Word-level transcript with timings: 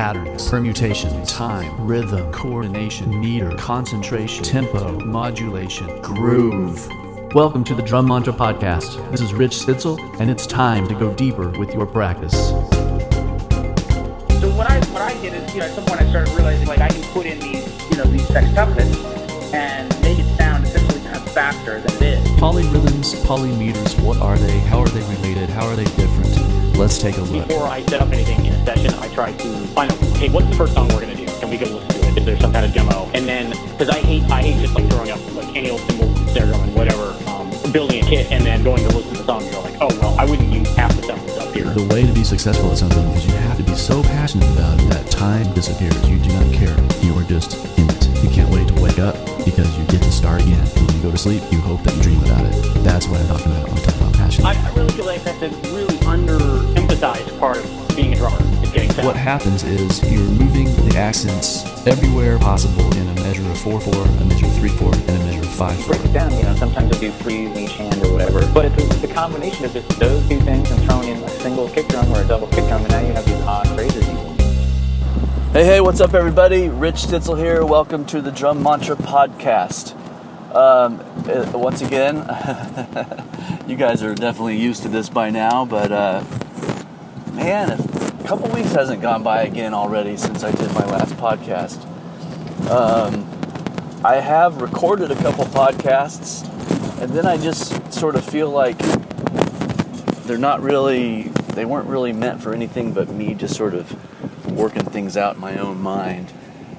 patterns, 0.00 0.48
permutations, 0.48 1.30
time, 1.30 1.86
rhythm, 1.86 2.32
coordination, 2.32 3.20
meter, 3.20 3.54
concentration, 3.56 4.42
tempo, 4.42 4.98
modulation, 5.00 6.00
groove. 6.00 6.88
Welcome 7.34 7.64
to 7.64 7.74
the 7.74 7.82
Drum 7.82 8.08
Mantra 8.08 8.32
Podcast. 8.32 9.10
This 9.10 9.20
is 9.20 9.34
Rich 9.34 9.52
Stitzel, 9.52 9.98
and 10.18 10.30
it's 10.30 10.46
time 10.46 10.88
to 10.88 10.94
go 10.94 11.12
deeper 11.12 11.50
with 11.50 11.74
your 11.74 11.84
practice. 11.84 12.32
So 12.32 12.56
what 14.56 14.70
I 14.70 14.80
what 14.86 15.02
I 15.02 15.12
did 15.20 15.34
is, 15.34 15.52
you 15.52 15.60
know, 15.60 15.66
at 15.66 15.72
some 15.72 15.84
point 15.84 16.00
I 16.00 16.08
started 16.08 16.32
realizing 16.34 16.66
like 16.66 16.80
I 16.80 16.88
can 16.88 17.02
put 17.12 17.26
in 17.26 17.38
these, 17.38 17.90
you 17.90 17.98
know, 17.98 18.04
these 18.04 18.26
sextuplets 18.28 19.52
and 19.52 19.86
make 20.00 20.18
it 20.18 20.34
sound 20.38 20.64
essentially 20.64 21.02
kind 21.02 21.16
of 21.16 21.30
faster 21.30 21.78
than 21.78 21.94
it 21.96 22.02
is. 22.02 22.28
Polyrhythms, 22.40 23.16
polymeters, 23.26 24.02
what 24.02 24.16
are 24.22 24.38
they? 24.38 24.60
How 24.60 24.78
are 24.78 24.88
they 24.88 25.02
related? 25.14 25.50
How 25.50 25.66
are 25.66 25.76
they 25.76 25.84
different? 25.84 26.59
Let's 26.80 26.96
take 26.96 27.18
a 27.18 27.20
look. 27.20 27.46
Before 27.46 27.68
I 27.68 27.82
set 27.82 28.00
up 28.00 28.08
anything 28.08 28.46
in 28.46 28.54
a 28.54 28.64
session, 28.64 28.94
I 29.00 29.08
try 29.12 29.32
to 29.32 29.48
find 29.76 29.92
out, 29.92 29.98
hey, 30.16 30.30
what's 30.30 30.48
the 30.48 30.56
first 30.56 30.72
song 30.72 30.88
we're 30.88 31.00
gonna 31.00 31.14
do? 31.14 31.26
Can 31.26 31.50
we 31.50 31.58
go 31.58 31.66
listen 31.66 32.00
to 32.00 32.08
it? 32.08 32.16
Is 32.16 32.24
there 32.24 32.40
some 32.40 32.54
kind 32.54 32.64
of 32.64 32.72
demo? 32.72 33.04
And 33.12 33.28
then, 33.28 33.50
because 33.72 33.90
I 33.90 33.98
hate, 33.98 34.22
I 34.30 34.40
hate 34.40 34.62
just 34.62 34.74
like 34.74 34.88
throwing 34.88 35.10
up 35.10 35.20
like 35.34 35.54
any 35.54 35.68
old 35.68 35.82
snare 36.30 36.46
drum, 36.46 36.62
and 36.62 36.74
whatever, 36.74 37.14
um, 37.28 37.50
building 37.70 38.02
a 38.02 38.06
kit, 38.06 38.32
and 38.32 38.46
then 38.46 38.64
going 38.64 38.78
to 38.78 38.96
listen 38.96 39.12
to 39.12 39.18
the 39.18 39.24
song 39.26 39.42
and 39.42 39.52
go 39.52 39.60
like, 39.60 39.76
oh 39.82 39.88
well, 40.00 40.18
I 40.18 40.24
wouldn't 40.24 40.50
use 40.50 40.74
half 40.74 40.96
the 40.96 41.02
stuff 41.02 41.20
that's 41.26 41.38
up 41.38 41.54
here. 41.54 41.64
The 41.64 41.86
way 41.92 42.06
to 42.06 42.12
be 42.14 42.24
successful 42.24 42.72
at 42.72 42.78
something 42.78 43.04
is 43.10 43.26
you 43.26 43.34
have 43.34 43.58
to 43.58 43.62
be 43.62 43.74
so 43.74 44.02
passionate 44.02 44.50
about 44.56 44.80
it 44.80 44.88
that 44.88 45.10
time 45.10 45.52
disappears. 45.52 46.08
You 46.08 46.16
do 46.18 46.32
not 46.32 46.50
care. 46.54 46.74
You 47.04 47.12
are 47.18 47.24
just 47.24 47.60
in 47.78 47.90
it. 47.90 48.24
You 48.24 48.30
can't 48.30 48.48
wait 48.48 48.68
to 48.68 48.74
wake 48.80 48.98
up 48.98 49.16
because 49.44 49.68
you 49.76 49.84
get 49.92 50.00
to 50.00 50.10
start 50.10 50.40
again. 50.40 50.66
And 50.76 50.86
when 50.86 50.96
you 50.96 51.02
go 51.02 51.10
to 51.10 51.18
sleep, 51.18 51.42
you 51.52 51.60
hope 51.60 51.82
that 51.82 51.94
you 51.96 52.02
dream 52.02 52.24
about 52.24 52.46
it. 52.46 52.56
That's 52.82 53.06
what 53.06 53.20
I'm 53.20 53.28
talking 53.28 53.52
about 53.52 53.68
when 53.68 53.76
I 53.76 53.82
talk 53.82 53.96
about 53.96 54.14
passion. 54.14 54.46
I, 54.46 54.54
I 54.56 54.74
really 54.74 54.92
feel 54.92 55.04
like 55.04 55.22
that's 55.24 55.42
a 55.42 55.48
really 55.72 55.90
underemphasized 57.00 57.38
part 57.38 57.58
of 57.58 57.96
being 57.96 58.12
a 58.12 58.16
drummer. 58.16 58.36
Is 58.62 58.70
getting 58.70 58.90
sound. 58.90 59.06
What 59.06 59.16
happens 59.16 59.64
is 59.64 60.02
you're 60.10 60.22
moving 60.22 60.66
the 60.88 60.96
accents 60.96 61.64
everywhere 61.86 62.38
possible 62.38 62.84
in 62.96 63.08
a 63.08 63.14
measure 63.14 63.48
of 63.50 63.58
4 63.58 63.80
4, 63.80 63.94
a 63.94 64.24
measure 64.26 64.46
of 64.46 64.54
3 64.54 64.68
4, 64.68 64.94
and 64.94 65.08
a 65.08 65.12
measure 65.24 65.40
of 65.40 65.48
5 65.48 65.84
4. 65.84 65.94
break 65.94 66.04
it 66.04 66.12
down, 66.12 66.34
you 66.36 66.42
know, 66.42 66.54
sometimes 66.56 66.92
I'll 66.92 67.00
do 67.00 67.10
three 67.10 67.46
in 67.46 67.56
each 67.56 67.72
hand 67.72 68.04
or 68.04 68.12
whatever. 68.12 68.46
But 68.52 68.66
it's 68.66 68.96
the 68.96 69.08
combination 69.08 69.64
of 69.64 69.72
just 69.72 69.88
those 69.98 70.26
two 70.28 70.40
things 70.40 70.70
and 70.70 70.82
throwing 70.84 71.08
in 71.08 71.22
a 71.22 71.28
single 71.28 71.68
kick 71.68 71.88
drum 71.88 72.12
or 72.12 72.22
a 72.22 72.28
double 72.28 72.46
kick 72.48 72.66
drum, 72.68 72.82
and 72.82 72.90
now 72.90 73.00
you 73.00 73.12
have 73.12 73.24
these 73.24 73.40
odd 73.42 73.66
phrases 73.68 74.06
you. 74.06 74.14
Hey, 75.52 75.64
hey, 75.64 75.80
what's 75.80 76.00
up, 76.00 76.14
everybody? 76.14 76.68
Rich 76.68 77.06
Stitzel 77.06 77.36
here. 77.36 77.64
Welcome 77.64 78.04
to 78.06 78.20
the 78.20 78.30
Drum 78.30 78.62
Mantra 78.62 78.94
Podcast. 78.94 79.96
Um, 80.54 81.00
uh, 81.28 81.58
once 81.58 81.80
again, 81.80 82.16
you 83.68 83.76
guys 83.76 84.02
are 84.02 84.14
definitely 84.14 84.58
used 84.58 84.82
to 84.82 84.88
this 84.88 85.08
by 85.08 85.30
now, 85.30 85.64
but 85.64 85.90
uh, 85.92 86.24
man, 87.40 87.70
a 87.70 88.28
couple 88.28 88.50
weeks 88.50 88.72
hasn't 88.72 89.00
gone 89.00 89.22
by 89.22 89.44
again 89.44 89.72
already 89.72 90.14
since 90.14 90.44
I 90.44 90.52
did 90.52 90.70
my 90.74 90.84
last 90.84 91.14
podcast. 91.14 91.80
Um, 92.70 93.26
I 94.04 94.16
have 94.16 94.60
recorded 94.60 95.10
a 95.10 95.14
couple 95.16 95.46
podcasts, 95.46 96.46
and 97.00 97.10
then 97.12 97.24
I 97.24 97.38
just 97.38 97.94
sort 97.94 98.14
of 98.16 98.26
feel 98.26 98.50
like 98.50 98.78
they're 100.26 100.36
not 100.36 100.60
really, 100.60 101.22
they 101.54 101.64
weren't 101.64 101.88
really 101.88 102.12
meant 102.12 102.42
for 102.42 102.52
anything 102.52 102.92
but 102.92 103.08
me 103.08 103.34
just 103.34 103.56
sort 103.56 103.72
of 103.72 104.52
working 104.52 104.84
things 104.84 105.16
out 105.16 105.36
in 105.36 105.40
my 105.40 105.56
own 105.56 105.80
mind. 105.80 106.30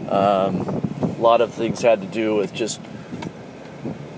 Um, 0.10 0.62
a 1.02 1.18
lot 1.18 1.42
of 1.42 1.52
things 1.52 1.82
had 1.82 2.02
to 2.02 2.08
do 2.08 2.36
with 2.36 2.54
just 2.54 2.80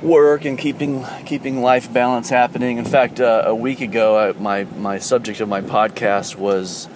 work 0.04 0.44
and 0.46 0.58
keeping 0.58 1.06
keeping 1.26 1.62
life 1.62 1.92
balance 1.92 2.30
happening. 2.30 2.78
In 2.78 2.86
fact, 2.86 3.20
uh, 3.20 3.44
a 3.46 3.56
week 3.56 3.82
ago, 3.82 4.18
I, 4.18 4.32
my 4.34 4.66
my 4.66 5.00
subject 5.00 5.40
of 5.40 5.50
my 5.50 5.62
podcast 5.62 6.36
was 6.36 6.88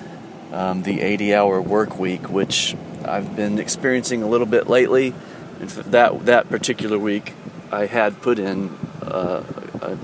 um, 0.52 0.84
the 0.84 1.00
80-hour 1.00 1.62
work 1.62 2.00
week, 2.00 2.30
which 2.30 2.76
I've 3.06 3.36
been 3.36 3.60
experiencing 3.60 4.24
a 4.24 4.28
little 4.28 4.48
bit 4.48 4.68
lately. 4.68 5.14
F- 5.62 5.86
that 5.86 6.26
that 6.26 6.50
particular 6.50 7.00
week, 7.00 7.34
I 7.72 7.86
had 7.86 8.22
put 8.22 8.40
in 8.40 8.70
uh, 9.02 9.44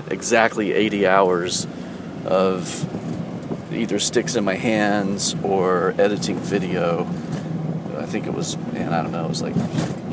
exactly 0.08 0.72
80 0.72 1.06
hours 1.06 1.66
of 2.24 2.90
either 3.72 3.98
sticks 3.98 4.34
in 4.34 4.44
my 4.44 4.54
hands 4.54 5.34
or 5.42 5.94
editing 5.98 6.38
video. 6.38 7.04
Think 8.14 8.28
it 8.28 8.34
was, 8.34 8.56
man, 8.72 8.92
I 8.92 9.02
don't 9.02 9.10
know, 9.10 9.24
it 9.24 9.28
was 9.28 9.42
like 9.42 9.56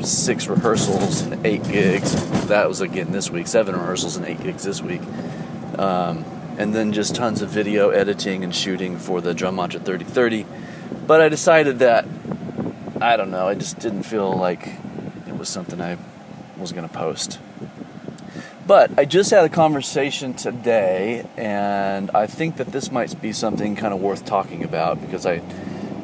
six 0.04 0.48
rehearsals 0.48 1.20
and 1.20 1.46
eight 1.46 1.62
gigs. 1.62 2.12
That 2.48 2.66
was 2.66 2.80
again 2.80 3.12
this 3.12 3.30
week, 3.30 3.46
seven 3.46 3.76
rehearsals 3.76 4.16
and 4.16 4.26
eight 4.26 4.42
gigs 4.42 4.64
this 4.64 4.82
week. 4.82 5.02
Um, 5.78 6.24
and 6.58 6.74
then 6.74 6.92
just 6.92 7.14
tons 7.14 7.42
of 7.42 7.50
video 7.50 7.90
editing 7.90 8.42
and 8.42 8.52
shooting 8.52 8.98
for 8.98 9.20
the 9.20 9.34
Drum 9.34 9.54
Mantra 9.54 9.78
3030. 9.78 10.46
But 11.06 11.20
I 11.20 11.28
decided 11.28 11.78
that, 11.78 12.04
I 13.00 13.16
don't 13.16 13.30
know, 13.30 13.46
I 13.46 13.54
just 13.54 13.78
didn't 13.78 14.02
feel 14.02 14.32
like 14.32 14.66
it 15.28 15.36
was 15.38 15.48
something 15.48 15.80
I 15.80 15.96
was 16.58 16.72
going 16.72 16.88
to 16.88 16.92
post. 16.92 17.38
But 18.66 18.98
I 18.98 19.04
just 19.04 19.30
had 19.30 19.44
a 19.44 19.48
conversation 19.48 20.34
today, 20.34 21.24
and 21.36 22.10
I 22.10 22.26
think 22.26 22.56
that 22.56 22.72
this 22.72 22.90
might 22.90 23.22
be 23.22 23.32
something 23.32 23.76
kind 23.76 23.94
of 23.94 24.00
worth 24.00 24.24
talking 24.24 24.64
about 24.64 25.00
because 25.00 25.24
I 25.24 25.40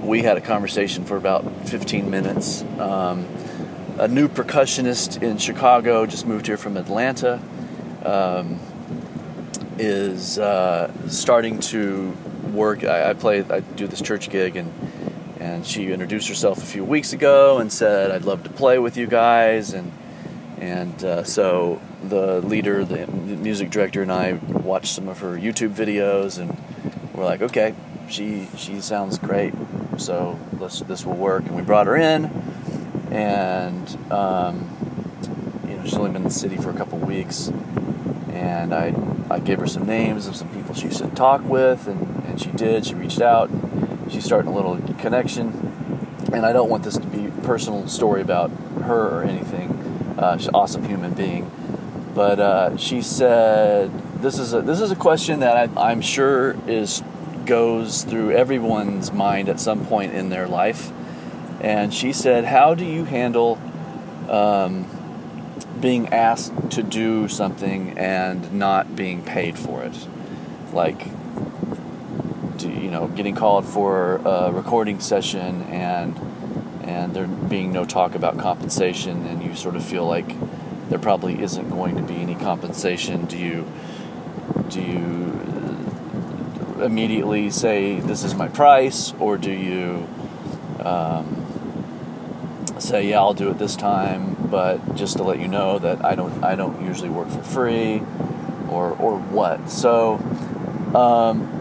we 0.00 0.22
had 0.22 0.36
a 0.36 0.41
conversation 0.41 1.04
for 1.04 1.16
about 1.16 1.69
15 1.69 2.10
minutes. 2.10 2.62
Um, 2.78 3.26
a 3.98 4.09
new 4.09 4.28
percussionist 4.28 5.22
in 5.22 5.38
Chicago 5.38 6.06
just 6.06 6.26
moved 6.26 6.47
here 6.47 6.56
from 6.56 6.76
Atlanta. 6.76 7.41
Um, 8.04 8.60
is 9.78 10.38
uh, 10.38 10.92
starting 11.08 11.60
to 11.60 12.16
work. 12.53 12.84
I, 12.84 13.10
I 13.10 13.14
play. 13.14 13.44
I 13.48 13.60
do 13.60 13.87
this 13.87 14.00
church 14.00 14.31
gig, 14.31 14.56
and 14.56 14.72
and 15.41 15.66
she 15.66 15.92
introduced 15.92 16.28
herself 16.28 16.58
a 16.58 16.66
few 16.66 16.84
weeks 16.84 17.12
ago 17.12 17.58
and 17.58 17.72
said, 17.72 18.10
"I'd 18.10 18.25
love 18.25 18.42
to 18.44 18.50
play 18.50 18.78
with 18.78 18.97
you 18.97 19.06
guys." 19.06 19.72
And 19.72 19.92
and 20.58 21.04
uh, 21.04 21.25
so 21.25 21.81
the 22.03 22.41
leader, 22.41 22.84
the 22.84 23.06
music 23.06 23.70
director, 23.70 24.03
and 24.03 24.12
I 24.12 24.32
watched 24.32 24.94
some 24.94 25.08
of 25.08 25.20
her 25.20 25.37
YouTube 25.37 25.75
videos, 25.75 26.38
and 26.38 26.56
we're 27.14 27.25
like, 27.25 27.42
"Okay, 27.42 27.75
she 28.08 28.48
she 28.56 28.81
sounds 28.81 29.19
great, 29.19 29.54
so 29.98 30.38
let's 30.59 30.81
this 30.81 31.04
will 31.04 31.14
work." 31.16 31.44
And 31.47 31.56
we 31.56 31.62
brought 31.62 31.86
her 31.86 31.97
in, 31.97 32.26
and 33.10 34.12
um, 34.12 34.69
you 35.69 35.76
know 35.76 35.84
she's 35.84 35.94
only 35.94 36.10
been 36.10 36.22
in 36.22 36.25
the 36.25 36.31
city 36.31 36.56
for 36.56 36.70
a 36.70 36.75
couple 36.75 36.98
weeks, 36.98 37.48
and 38.32 38.75
I 38.75 38.94
I 39.31 39.41
gave 39.41 39.58
her 39.58 39.66
some 39.66 39.87
names 39.87 40.26
of 40.26 40.37
some 40.37 40.48
people 40.48 40.75
she 40.75 40.91
should 40.91 41.14
talk 41.14 41.42
with, 41.44 41.87
and, 41.87 42.25
and 42.25 42.41
she 42.41 42.50
did. 42.50 42.87
She 42.87 42.94
reached 42.94 43.20
out. 43.20 43.50
She's 44.10 44.25
starting 44.25 44.50
a 44.50 44.54
little 44.54 44.78
connection, 44.98 46.16
and 46.32 46.47
I 46.47 46.53
don't 46.53 46.70
want 46.70 46.84
this 46.84 46.97
to 46.97 47.06
be 47.06 47.26
a 47.26 47.31
personal 47.42 47.87
story 47.88 48.22
about 48.22 48.50
her 48.82 49.08
or 49.08 49.22
anything. 49.25 49.70
Uh, 50.19 50.37
she's 50.38 50.48
an 50.48 50.54
awesome 50.54 50.84
human 50.84 51.12
being, 51.12 51.50
but 52.14 52.41
uh, 52.41 52.76
she 52.76 53.03
said 53.03 53.92
this 54.20 54.38
is 54.38 54.54
a 54.54 54.62
this 54.62 54.81
is 54.81 54.91
a 54.91 54.97
question 54.97 55.41
that 55.41 55.56
I, 55.56 55.91
I'm 55.91 56.00
sure 56.00 56.56
is 56.66 57.03
goes 57.48 58.04
through 58.04 58.31
everyone's 58.32 59.10
mind 59.10 59.48
at 59.48 59.59
some 59.59 59.86
point 59.86 60.12
in 60.12 60.28
their 60.28 60.47
life, 60.47 60.92
and 61.60 61.92
she 61.92 62.12
said, 62.12 62.44
"How 62.44 62.75
do 62.75 62.84
you 62.84 63.04
handle?" 63.04 63.59
Um, 64.28 64.84
being 65.81 66.08
asked 66.08 66.53
to 66.70 66.82
do 66.82 67.28
something 67.28 67.98
and 67.98 68.53
not 68.53 68.94
being 68.94 69.22
paid 69.22 69.56
for 69.58 69.82
it. 69.82 69.97
Like, 70.72 71.06
do, 72.58 72.69
you 72.69 72.91
know, 72.91 73.06
getting 73.08 73.34
called 73.34 73.64
for 73.64 74.16
a 74.16 74.53
recording 74.53 75.00
session 75.00 75.62
and 75.62 76.19
and 76.82 77.14
there 77.14 77.26
being 77.26 77.72
no 77.72 77.84
talk 77.84 78.14
about 78.14 78.38
compensation, 78.38 79.26
and 79.26 79.42
you 79.42 79.54
sort 79.54 79.76
of 79.76 79.84
feel 79.84 80.06
like 80.06 80.28
there 80.88 80.98
probably 80.98 81.41
isn't 81.42 81.70
going 81.70 81.97
to 81.97 82.03
be 82.03 82.16
any 82.16 82.34
compensation. 82.34 83.26
Do 83.26 83.38
you 83.38 83.66
do 84.69 84.81
you 84.81 85.28
immediately 86.83 87.50
say 87.50 88.00
this 88.00 88.25
is 88.25 88.35
my 88.35 88.49
price, 88.49 89.12
or 89.19 89.38
do 89.38 89.50
you 89.50 90.08
um, 90.81 91.44
say 92.79 93.08
yeah 93.08 93.19
I'll 93.19 93.35
do 93.35 93.50
it 93.50 93.58
this 93.58 93.76
time, 93.76 94.37
but 94.50 94.94
just 94.94 95.17
to 95.17 95.23
let 95.23 95.41
you 95.41 95.49
know 95.49 95.79
that 95.79 96.05
I 96.05 96.14
don't 96.14 96.43
I 96.43 96.55
don't 96.55 96.85
usually 96.85 97.11
work 97.11 97.29
for 97.29 97.43
free, 97.43 98.02
or 98.70 98.91
or 98.93 99.19
what. 99.19 99.70
So 99.70 100.14
um, 100.94 101.55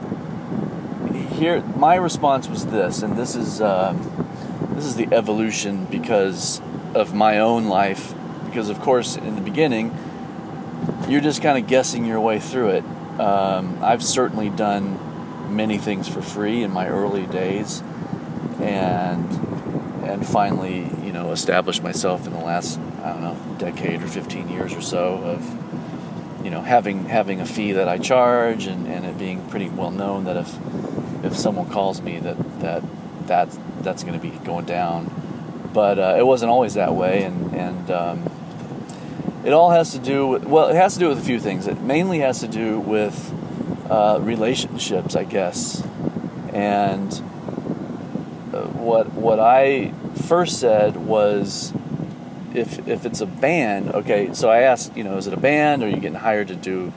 here 1.34 1.62
my 1.62 1.96
response 1.96 2.48
was 2.48 2.68
this, 2.68 3.02
and 3.02 3.18
this 3.18 3.36
is 3.36 3.62
um, 3.62 4.28
this 4.74 4.86
is 4.86 4.96
the 4.96 5.08
evolution 5.12 5.86
because 5.86 6.62
of 6.94 7.14
my 7.14 7.40
own 7.40 7.68
life. 7.68 8.14
Because 8.46 8.70
of 8.70 8.80
course 8.80 9.18
in 9.18 9.36
the 9.36 9.42
beginning 9.42 9.96
you're 11.08 11.22
just 11.22 11.42
kind 11.42 11.62
of 11.62 11.68
guessing 11.70 12.06
your 12.06 12.20
way 12.20 12.40
through 12.40 12.70
it. 12.70 12.84
Um, 13.20 13.80
I've 13.82 14.04
certainly 14.04 14.50
done 14.50 15.00
many 15.50 15.78
things 15.78 16.08
for 16.08 16.22
free 16.22 16.64
in 16.64 16.72
my 16.72 16.88
early 16.88 17.26
days, 17.26 17.82
and 18.60 19.32
and 20.04 20.26
finally, 20.26 20.90
you 21.04 21.12
know, 21.12 21.32
established 21.32 21.84
myself 21.84 22.26
in 22.26 22.34
the 22.34 22.40
last 22.40 22.80
I 23.04 23.14
don't 23.14 23.22
know 23.22 23.38
decade 23.58 24.02
or 24.04 24.08
15 24.08 24.50
years 24.50 24.74
or 24.74 24.82
so 24.82 25.16
of 25.18 26.44
you 26.44 26.52
know 26.52 26.62
having 26.62 27.06
having 27.06 27.42
a 27.42 27.46
fee 27.46 27.74
that 27.74 27.88
I 27.88 27.98
charge 27.98 28.68
and, 28.68 28.88
and 28.88 29.06
it 29.06 29.18
being 29.18 29.48
pretty 29.50 29.70
well 29.70 29.92
known 29.92 30.26
that 30.26 30.38
if 30.38 30.58
if 31.24 31.36
someone 31.36 31.70
calls 31.70 32.02
me 32.02 32.20
that 32.20 32.60
that 32.62 32.84
that's 33.28 33.60
that's 33.82 34.04
going 34.04 34.20
to 34.20 34.20
be 34.20 34.32
going 34.46 34.66
down. 34.66 35.12
But 35.74 36.00
uh, 36.00 36.16
it 36.18 36.26
wasn't 36.26 36.52
always 36.52 36.74
that 36.76 36.96
way, 36.96 37.24
and 37.24 37.54
and 37.54 37.92
um, 37.92 38.30
it 39.46 39.54
all 39.54 39.72
has 39.72 39.92
to 39.92 40.00
do 40.00 40.28
with 40.28 40.46
well, 40.46 40.70
it 40.70 40.76
has 40.76 40.94
to 40.94 41.00
do 41.00 41.10
with 41.10 41.20
a 41.20 41.24
few 41.24 41.40
things. 41.40 41.68
It 41.68 41.82
mainly 41.82 42.20
has 42.20 42.40
to 42.40 42.48
do 42.48 42.80
with 42.80 43.34
uh, 43.90 44.20
relationships, 44.22 45.16
I 45.16 45.24
guess, 45.24 45.84
and 46.54 47.12
uh, 48.54 48.66
what 48.74 49.14
what 49.14 49.40
I 49.40 49.94
first 50.28 50.60
said 50.60 50.98
was 50.98 51.74
if 52.54 52.88
if 52.88 53.06
it's 53.06 53.22
a 53.22 53.26
band, 53.26 53.92
okay. 53.92 54.34
So 54.34 54.50
I 54.50 54.62
asked, 54.62 54.96
you 54.98 55.04
know, 55.04 55.18
is 55.18 55.28
it 55.28 55.34
a 55.34 55.40
band? 55.40 55.84
Or 55.84 55.88
are 55.88 55.90
you 55.90 55.98
getting 55.98 56.16
hired 56.16 56.48
to 56.50 56.56
do 56.56 56.92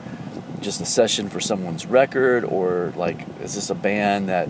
just 0.59 0.81
a 0.81 0.85
session 0.85 1.29
for 1.29 1.39
someone's 1.39 1.85
record, 1.85 2.43
or 2.43 2.93
like 2.95 3.25
is 3.41 3.55
this 3.55 3.69
a 3.69 3.75
band 3.75 4.29
that 4.29 4.49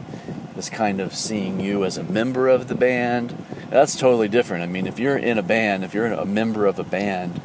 is 0.57 0.69
kind 0.69 0.99
of 0.99 1.15
seeing 1.15 1.59
you 1.59 1.85
as 1.85 1.97
a 1.97 2.03
member 2.03 2.47
of 2.47 2.67
the 2.67 2.75
band? 2.75 3.37
That's 3.69 3.95
totally 3.95 4.27
different. 4.27 4.63
I 4.63 4.67
mean, 4.67 4.87
if 4.87 4.99
you're 4.99 5.17
in 5.17 5.37
a 5.37 5.43
band, 5.43 5.83
if 5.83 5.93
you're 5.93 6.11
a 6.11 6.25
member 6.25 6.65
of 6.65 6.79
a 6.79 6.83
band, 6.83 7.41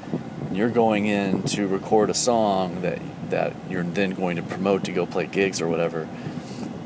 and 0.47 0.57
you're 0.57 0.71
going 0.71 1.07
in 1.07 1.43
to 1.45 1.67
record 1.67 2.11
a 2.11 2.15
song 2.15 2.83
that 2.83 3.01
that 3.31 3.55
you're 3.69 3.83
then 3.83 4.13
going 4.13 4.37
to 4.37 4.43
promote 4.43 4.85
to 4.85 4.93
go 4.93 5.07
play 5.07 5.27
gigs 5.27 5.61
or 5.61 5.69
whatever. 5.69 6.09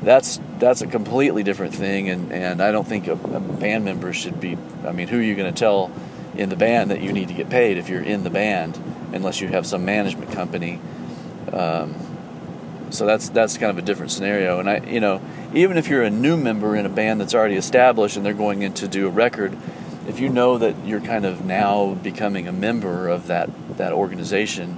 That's 0.01 0.39
that's 0.57 0.81
a 0.81 0.87
completely 0.87 1.43
different 1.43 1.75
thing, 1.75 2.09
and, 2.09 2.31
and 2.31 2.61
I 2.61 2.71
don't 2.71 2.87
think 2.87 3.07
a, 3.07 3.13
a 3.13 3.39
band 3.39 3.85
member 3.85 4.13
should 4.13 4.39
be. 4.39 4.57
I 4.85 4.91
mean, 4.91 5.07
who 5.07 5.19
are 5.19 5.21
you 5.21 5.35
going 5.35 5.51
to 5.53 5.59
tell 5.59 5.91
in 6.35 6.49
the 6.49 6.55
band 6.55 6.91
that 6.91 7.01
you 7.01 7.13
need 7.13 7.27
to 7.27 7.33
get 7.33 7.49
paid 7.49 7.77
if 7.77 7.89
you're 7.89 8.03
in 8.03 8.23
the 8.23 8.29
band, 8.29 8.79
unless 9.13 9.41
you 9.41 9.49
have 9.49 9.65
some 9.65 9.85
management 9.85 10.31
company? 10.31 10.79
Um, 11.51 11.95
so 12.89 13.05
that's 13.05 13.29
that's 13.29 13.57
kind 13.57 13.69
of 13.69 13.77
a 13.77 13.81
different 13.81 14.11
scenario. 14.11 14.59
And 14.59 14.69
I, 14.69 14.77
you 14.79 14.99
know, 14.99 15.21
even 15.53 15.77
if 15.77 15.87
you're 15.87 16.03
a 16.03 16.09
new 16.09 16.37
member 16.37 16.75
in 16.75 16.85
a 16.85 16.89
band 16.89 17.21
that's 17.21 17.33
already 17.33 17.55
established 17.55 18.17
and 18.17 18.25
they're 18.25 18.33
going 18.33 18.63
in 18.63 18.73
to 18.75 18.87
do 18.87 19.07
a 19.07 19.09
record, 19.09 19.57
if 20.07 20.19
you 20.19 20.29
know 20.29 20.57
that 20.57 20.85
you're 20.85 21.01
kind 21.01 21.25
of 21.25 21.45
now 21.45 21.93
becoming 21.95 22.47
a 22.47 22.51
member 22.51 23.07
of 23.07 23.27
that 23.27 23.49
that 23.77 23.93
organization, 23.93 24.77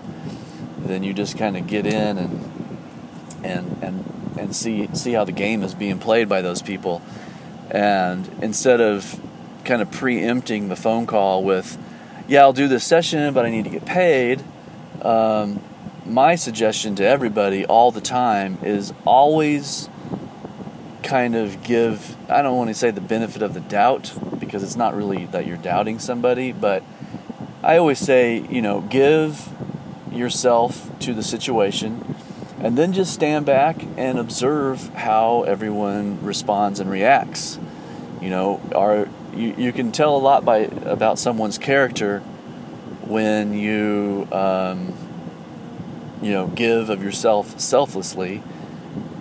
then 0.85 1.03
you 1.03 1.13
just 1.13 1.37
kind 1.37 1.57
of 1.57 1.67
get 1.67 1.85
in 1.85 2.17
and 2.17 2.73
and 3.43 3.77
and 3.81 4.35
and 4.37 4.55
see 4.55 4.89
see 4.93 5.13
how 5.13 5.23
the 5.23 5.31
game 5.31 5.63
is 5.63 5.73
being 5.73 5.99
played 5.99 6.29
by 6.29 6.41
those 6.41 6.61
people. 6.61 7.01
And 7.69 8.29
instead 8.41 8.81
of 8.81 9.19
kind 9.65 9.81
of 9.81 9.91
preempting 9.91 10.69
the 10.69 10.75
phone 10.75 11.05
call 11.05 11.43
with, 11.43 11.77
"Yeah, 12.27 12.41
I'll 12.41 12.53
do 12.53 12.67
this 12.67 12.83
session, 12.83 13.33
but 13.33 13.45
I 13.45 13.49
need 13.49 13.63
to 13.65 13.69
get 13.69 13.85
paid." 13.85 14.43
Um, 15.01 15.61
my 16.05 16.35
suggestion 16.35 16.95
to 16.95 17.05
everybody 17.05 17.65
all 17.65 17.91
the 17.91 18.01
time 18.01 18.57
is 18.61 18.93
always 19.05 19.89
kind 21.03 21.35
of 21.35 21.63
give 21.63 22.15
I 22.29 22.41
don't 22.41 22.57
want 22.57 22.69
to 22.69 22.73
say 22.73 22.91
the 22.91 23.01
benefit 23.01 23.41
of 23.41 23.53
the 23.53 23.59
doubt 23.59 24.13
because 24.39 24.63
it's 24.63 24.75
not 24.75 24.95
really 24.95 25.25
that 25.27 25.45
you're 25.45 25.57
doubting 25.57 25.99
somebody, 25.99 26.51
but 26.51 26.83
I 27.61 27.77
always 27.77 27.99
say, 27.99 28.45
you 28.49 28.61
know, 28.61 28.81
give 28.81 29.49
yourself 30.13 30.91
to 30.99 31.13
the 31.13 31.23
situation 31.23 32.15
and 32.59 32.77
then 32.77 32.93
just 32.93 33.13
stand 33.13 33.45
back 33.45 33.83
and 33.97 34.17
observe 34.17 34.87
how 34.95 35.43
everyone 35.43 36.23
responds 36.23 36.79
and 36.79 36.89
reacts. 36.89 37.59
You 38.21 38.29
know, 38.29 38.61
are 38.73 39.09
you, 39.35 39.53
you 39.57 39.73
can 39.73 39.91
tell 39.91 40.15
a 40.15 40.19
lot 40.19 40.45
by 40.45 40.59
about 40.59 41.19
someone's 41.19 41.57
character 41.57 42.19
when 43.01 43.53
you 43.53 44.27
um, 44.31 44.93
you 46.21 46.31
know 46.31 46.47
give 46.47 46.89
of 46.89 47.03
yourself 47.03 47.59
selflessly 47.59 48.41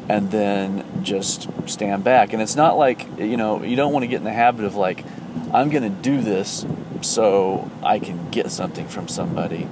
and 0.08 0.30
then 0.30 0.84
just 1.02 1.48
stand 1.68 2.04
back 2.04 2.32
and 2.32 2.40
it's 2.40 2.56
not 2.56 2.78
like 2.78 3.06
you 3.18 3.36
know 3.36 3.62
you 3.62 3.76
don't 3.76 3.92
want 3.92 4.02
to 4.04 4.06
get 4.06 4.16
in 4.16 4.24
the 4.24 4.32
habit 4.32 4.64
of 4.64 4.74
like 4.74 5.04
i'm 5.52 5.70
going 5.70 5.82
to 5.82 6.02
do 6.02 6.20
this 6.20 6.66
so 7.02 7.70
i 7.82 7.98
can 7.98 8.30
get 8.30 8.50
something 8.50 8.86
from 8.88 9.08
somebody 9.08 9.68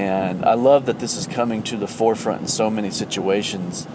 and 0.00 0.44
i 0.44 0.54
love 0.54 0.86
that 0.86 0.98
this 0.98 1.16
is 1.16 1.26
coming 1.26 1.62
to 1.62 1.76
the 1.76 1.86
forefront 1.88 2.42
in 2.42 2.46
so 2.46 2.70
many 2.70 2.90
situations 2.90 3.86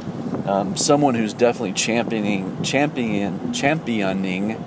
um, 0.45 0.75
someone 0.77 1.15
who's 1.15 1.33
definitely 1.33 1.73
championing 1.73 2.61
champion 2.63 3.53
championing 3.53 4.63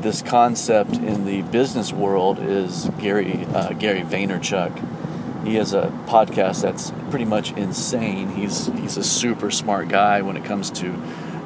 this 0.00 0.22
concept 0.22 0.92
in 0.92 1.24
the 1.24 1.42
business 1.42 1.92
world 1.92 2.38
is 2.38 2.90
gary 2.98 3.44
uh, 3.46 3.72
gary 3.72 4.02
vaynerchuk 4.02 4.72
he 5.46 5.54
has 5.54 5.72
a 5.72 5.92
podcast 6.06 6.62
that's 6.62 6.92
pretty 7.10 7.24
much 7.24 7.52
insane. 7.52 8.30
He's 8.30 8.66
he's 8.66 8.96
a 8.96 9.04
super 9.04 9.50
smart 9.52 9.88
guy 9.88 10.22
when 10.22 10.36
it 10.36 10.44
comes 10.44 10.70
to 10.72 10.92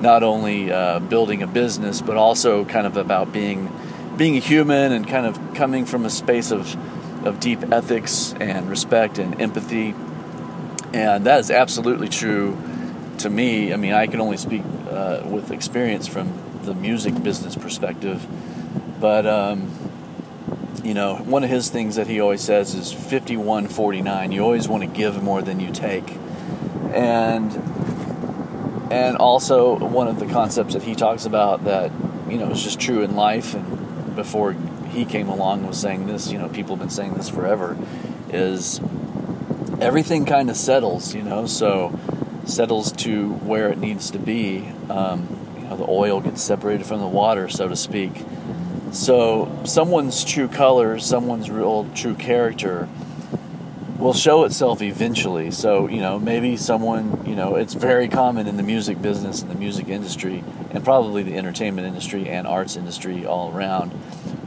not 0.00 0.22
only 0.22 0.72
uh, 0.72 1.00
building 1.00 1.42
a 1.42 1.46
business, 1.46 2.00
but 2.00 2.16
also 2.16 2.64
kind 2.64 2.86
of 2.86 2.96
about 2.96 3.32
being 3.32 3.70
being 4.16 4.36
a 4.36 4.40
human 4.40 4.92
and 4.92 5.06
kind 5.06 5.26
of 5.26 5.54
coming 5.54 5.84
from 5.84 6.06
a 6.06 6.10
space 6.10 6.50
of 6.50 6.74
of 7.24 7.40
deep 7.40 7.72
ethics 7.72 8.34
and 8.40 8.68
respect 8.68 9.18
and 9.18 9.40
empathy. 9.40 9.94
And 10.92 11.26
that 11.26 11.40
is 11.40 11.50
absolutely 11.50 12.08
true 12.08 12.58
to 13.18 13.30
me. 13.30 13.72
I 13.72 13.76
mean, 13.76 13.92
I 13.92 14.06
can 14.06 14.20
only 14.20 14.36
speak 14.36 14.62
uh, 14.88 15.22
with 15.24 15.50
experience 15.50 16.06
from 16.06 16.32
the 16.62 16.74
music 16.74 17.22
business 17.22 17.56
perspective, 17.56 18.26
but. 19.00 19.26
Um, 19.26 19.76
you 20.84 20.94
know, 20.94 21.16
one 21.16 21.44
of 21.44 21.50
his 21.50 21.68
things 21.68 21.96
that 21.96 22.06
he 22.06 22.20
always 22.20 22.40
says 22.40 22.74
is 22.74 22.92
51 22.92 23.68
49. 23.68 24.32
You 24.32 24.42
always 24.42 24.68
want 24.68 24.82
to 24.82 24.88
give 24.88 25.22
more 25.22 25.42
than 25.42 25.60
you 25.60 25.70
take. 25.70 26.16
And 26.92 27.52
and 28.90 29.16
also 29.16 29.78
one 29.78 30.08
of 30.08 30.18
the 30.18 30.26
concepts 30.26 30.74
that 30.74 30.82
he 30.82 30.94
talks 30.94 31.24
about 31.24 31.64
that, 31.64 31.92
you 32.28 32.38
know, 32.38 32.50
is 32.50 32.62
just 32.62 32.80
true 32.80 33.02
in 33.02 33.14
life 33.14 33.54
and 33.54 34.16
before 34.16 34.56
he 34.90 35.04
came 35.04 35.28
along 35.28 35.66
was 35.66 35.80
saying 35.80 36.06
this, 36.06 36.30
you 36.30 36.38
know, 36.38 36.48
people 36.48 36.76
have 36.76 36.80
been 36.80 36.90
saying 36.90 37.14
this 37.14 37.28
forever, 37.28 37.76
is 38.30 38.80
everything 39.80 40.24
kind 40.24 40.50
of 40.50 40.56
settles, 40.56 41.14
you 41.14 41.22
know, 41.22 41.46
so 41.46 41.98
settles 42.44 42.92
to 42.92 43.30
where 43.34 43.68
it 43.68 43.78
needs 43.78 44.10
to 44.10 44.18
be. 44.18 44.68
Um, 44.88 45.36
you 45.56 45.62
know, 45.64 45.76
the 45.76 45.86
oil 45.88 46.20
gets 46.20 46.42
separated 46.42 46.86
from 46.86 47.00
the 47.00 47.06
water, 47.06 47.48
so 47.48 47.68
to 47.68 47.76
speak 47.76 48.12
so, 48.92 49.48
someone's 49.64 50.24
true 50.24 50.48
colors, 50.48 51.06
someone's 51.06 51.48
real 51.48 51.88
true 51.94 52.16
character 52.16 52.88
will 53.98 54.14
show 54.14 54.44
itself 54.44 54.82
eventually. 54.82 55.52
So, 55.52 55.86
you 55.86 56.00
know, 56.00 56.18
maybe 56.18 56.56
someone, 56.56 57.24
you 57.24 57.36
know, 57.36 57.54
it's 57.54 57.74
very 57.74 58.08
common 58.08 58.48
in 58.48 58.56
the 58.56 58.64
music 58.64 59.00
business 59.00 59.42
and 59.42 59.50
the 59.50 59.54
music 59.54 59.88
industry, 59.88 60.42
and 60.72 60.82
probably 60.82 61.22
the 61.22 61.36
entertainment 61.36 61.86
industry 61.86 62.28
and 62.28 62.48
arts 62.48 62.74
industry 62.76 63.24
all 63.24 63.54
around. 63.54 63.92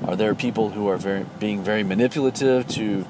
Are 0.05 0.15
there 0.15 0.35
people 0.35 0.69
who 0.69 0.87
are 0.89 0.97
very 0.97 1.25
being 1.39 1.63
very 1.63 1.83
manipulative 1.83 2.67
to 2.69 3.05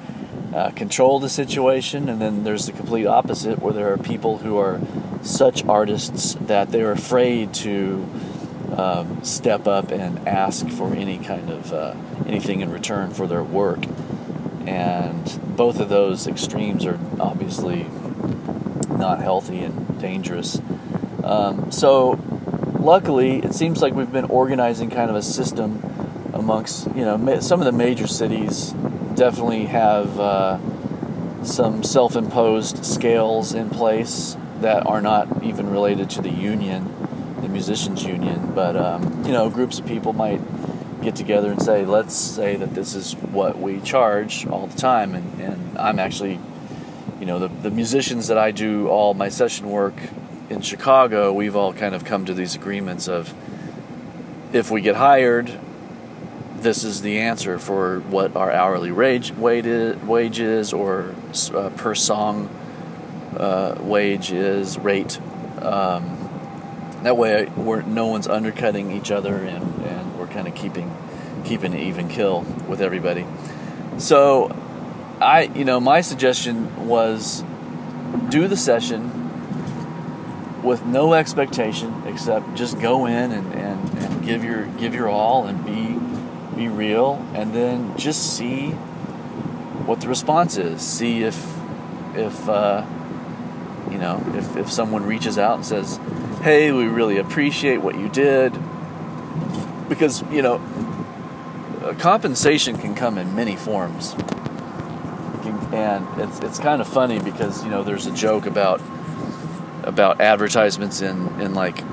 uh, 0.53 0.69
control 0.71 1.19
the 1.19 1.29
situation, 1.29 2.09
and 2.09 2.21
then 2.21 2.43
there's 2.43 2.67
the 2.67 2.71
complete 2.71 3.07
opposite, 3.07 3.59
where 3.59 3.73
there 3.73 3.91
are 3.91 3.97
people 3.97 4.37
who 4.37 4.57
are 4.57 4.79
such 5.23 5.65
artists 5.65 6.35
that 6.35 6.71
they're 6.71 6.91
afraid 6.91 7.53
to 7.53 8.07
um, 8.77 9.23
step 9.23 9.67
up 9.67 9.91
and 9.91 10.27
ask 10.27 10.67
for 10.69 10.93
any 10.93 11.17
kind 11.17 11.49
of 11.49 11.73
uh, 11.73 11.95
anything 12.27 12.61
in 12.61 12.71
return 12.71 13.11
for 13.11 13.25
their 13.25 13.43
work. 13.43 13.83
And 14.67 15.57
both 15.57 15.79
of 15.79 15.89
those 15.89 16.27
extremes 16.27 16.85
are 16.85 16.99
obviously 17.19 17.87
not 18.89 19.19
healthy 19.19 19.59
and 19.59 19.99
dangerous. 19.99 20.61
Um, 21.23 21.71
so, 21.71 22.19
luckily, 22.79 23.39
it 23.39 23.53
seems 23.53 23.81
like 23.81 23.93
we've 23.93 24.11
been 24.11 24.25
organizing 24.25 24.89
kind 24.89 25.09
of 25.09 25.15
a 25.15 25.21
system 25.21 25.92
amongst, 26.33 26.87
you 26.95 27.05
know, 27.05 27.39
some 27.39 27.61
of 27.61 27.65
the 27.65 27.71
major 27.71 28.07
cities 28.07 28.71
definitely 29.15 29.65
have 29.65 30.19
uh, 30.19 31.43
some 31.43 31.83
self 31.83 32.15
imposed 32.15 32.85
scales 32.85 33.53
in 33.53 33.69
place 33.69 34.35
that 34.61 34.85
are 34.87 35.01
not 35.01 35.43
even 35.43 35.69
related 35.69 36.09
to 36.09 36.21
the 36.21 36.31
union 36.31 36.89
the 37.43 37.49
musicians 37.49 38.03
union, 38.03 38.53
but 38.55 38.75
um, 38.75 39.23
you 39.25 39.33
know, 39.33 39.49
groups 39.49 39.77
of 39.77 39.85
people 39.85 40.13
might 40.13 40.41
get 41.01 41.15
together 41.15 41.51
and 41.51 41.61
say, 41.61 41.85
let's 41.85 42.15
say 42.15 42.55
that 42.55 42.73
this 42.73 42.95
is 42.95 43.13
what 43.13 43.59
we 43.59 43.81
charge 43.81 44.47
all 44.47 44.65
the 44.65 44.77
time, 44.77 45.13
and, 45.13 45.41
and 45.41 45.77
I'm 45.77 45.99
actually, 45.99 46.39
you 47.19 47.25
know, 47.25 47.39
the, 47.39 47.49
the 47.49 47.69
musicians 47.69 48.27
that 48.27 48.37
I 48.37 48.51
do 48.51 48.87
all 48.87 49.13
my 49.13 49.27
session 49.27 49.69
work 49.69 49.93
in 50.49 50.61
Chicago, 50.61 51.33
we've 51.33 51.55
all 51.55 51.73
kind 51.73 51.93
of 51.93 52.05
come 52.05 52.25
to 52.25 52.33
these 52.33 52.55
agreements 52.55 53.09
of 53.09 53.33
if 54.53 54.71
we 54.71 54.81
get 54.81 54.95
hired, 54.95 55.51
this 56.63 56.83
is 56.83 57.01
the 57.01 57.19
answer 57.19 57.59
for 57.59 57.99
what 57.99 58.35
our 58.35 58.51
hourly 58.51 58.91
wage 58.91 59.33
wage 59.33 60.39
is 60.39 60.73
or 60.73 61.13
uh, 61.53 61.69
per 61.75 61.93
song 61.93 62.49
uh, 63.37 63.77
wage 63.81 64.31
is 64.31 64.79
rate. 64.79 65.19
Um, 65.61 66.19
that 67.03 67.17
way, 67.17 67.45
we're, 67.57 67.81
no 67.81 68.07
one's 68.07 68.27
undercutting 68.27 68.91
each 68.91 69.11
other, 69.11 69.35
and, 69.35 69.85
and 69.85 70.17
we're 70.17 70.27
kind 70.27 70.47
of 70.47 70.55
keeping 70.55 70.95
keeping 71.43 71.73
an 71.73 71.79
even 71.79 72.07
kill 72.07 72.41
with 72.69 72.81
everybody. 72.81 73.25
So, 73.97 74.55
I 75.19 75.43
you 75.53 75.65
know 75.65 75.79
my 75.79 76.01
suggestion 76.01 76.87
was 76.87 77.43
do 78.29 78.47
the 78.47 78.57
session 78.57 79.19
with 80.63 80.85
no 80.85 81.13
expectation 81.13 82.03
except 82.05 82.55
just 82.55 82.79
go 82.79 83.05
in 83.05 83.33
and, 83.33 83.53
and, 83.53 83.97
and 83.97 84.25
give 84.25 84.43
your 84.43 84.65
give 84.77 84.95
your 84.95 85.09
all 85.09 85.45
and 85.45 85.65
be 85.65 85.99
be 86.55 86.67
real 86.67 87.25
and 87.33 87.53
then 87.53 87.97
just 87.97 88.35
see 88.35 88.71
what 89.85 90.01
the 90.01 90.07
response 90.07 90.57
is. 90.57 90.81
See 90.81 91.23
if 91.23 91.35
if 92.15 92.47
uh, 92.47 92.85
you 93.91 93.97
know 93.97 94.23
if, 94.35 94.55
if 94.55 94.71
someone 94.71 95.05
reaches 95.05 95.37
out 95.37 95.55
and 95.55 95.65
says 95.65 95.99
hey 96.41 96.71
we 96.71 96.85
really 96.85 97.17
appreciate 97.17 97.77
what 97.77 97.97
you 97.97 98.09
did. 98.09 98.53
Because 99.89 100.23
you 100.31 100.41
know 100.41 100.61
compensation 101.99 102.77
can 102.77 102.95
come 102.95 103.17
in 103.17 103.35
many 103.35 103.55
forms. 103.55 104.15
And 105.73 106.07
it's, 106.19 106.39
it's 106.39 106.59
kind 106.59 106.81
of 106.81 106.87
funny 106.87 107.19
because 107.19 107.63
you 107.63 107.69
know 107.69 107.83
there's 107.83 108.05
a 108.05 108.13
joke 108.13 108.45
about 108.45 108.79
about 109.83 110.21
advertisements 110.21 111.01
in 111.01 111.41
in 111.41 111.53
like 111.53 111.83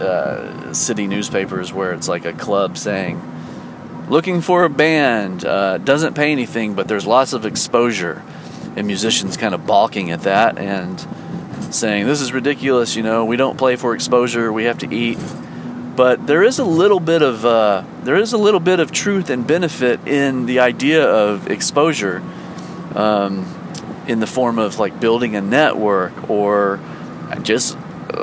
uh, 0.00 0.72
city 0.72 1.06
newspapers 1.06 1.72
where 1.72 1.92
it's 1.92 2.08
like 2.08 2.24
a 2.24 2.32
club 2.32 2.76
saying 2.76 3.20
looking 4.08 4.40
for 4.40 4.64
a 4.64 4.68
band 4.70 5.44
uh, 5.44 5.78
doesn't 5.78 6.14
pay 6.14 6.32
anything 6.32 6.74
but 6.74 6.88
there's 6.88 7.06
lots 7.06 7.32
of 7.32 7.44
exposure 7.44 8.22
and 8.76 8.86
musicians 8.86 9.36
kind 9.36 9.54
of 9.54 9.66
balking 9.66 10.10
at 10.10 10.22
that 10.22 10.58
and 10.58 11.06
saying 11.72 12.06
this 12.06 12.20
is 12.20 12.32
ridiculous 12.32 12.96
you 12.96 13.02
know 13.02 13.24
we 13.24 13.36
don't 13.36 13.58
play 13.58 13.76
for 13.76 13.94
exposure 13.94 14.52
we 14.52 14.64
have 14.64 14.78
to 14.78 14.94
eat 14.94 15.18
but 15.96 16.26
there 16.28 16.44
is 16.44 16.60
a 16.60 16.64
little 16.64 17.00
bit 17.00 17.22
of 17.22 17.44
uh, 17.44 17.84
there 18.04 18.16
is 18.16 18.32
a 18.32 18.38
little 18.38 18.60
bit 18.60 18.78
of 18.78 18.92
truth 18.92 19.30
and 19.30 19.46
benefit 19.46 20.06
in 20.06 20.46
the 20.46 20.60
idea 20.60 21.04
of 21.04 21.50
exposure 21.50 22.22
um, 22.94 23.44
in 24.06 24.20
the 24.20 24.26
form 24.26 24.58
of 24.58 24.78
like 24.78 25.00
building 25.00 25.34
a 25.34 25.40
network 25.40 26.30
or 26.30 26.78
just 27.42 27.76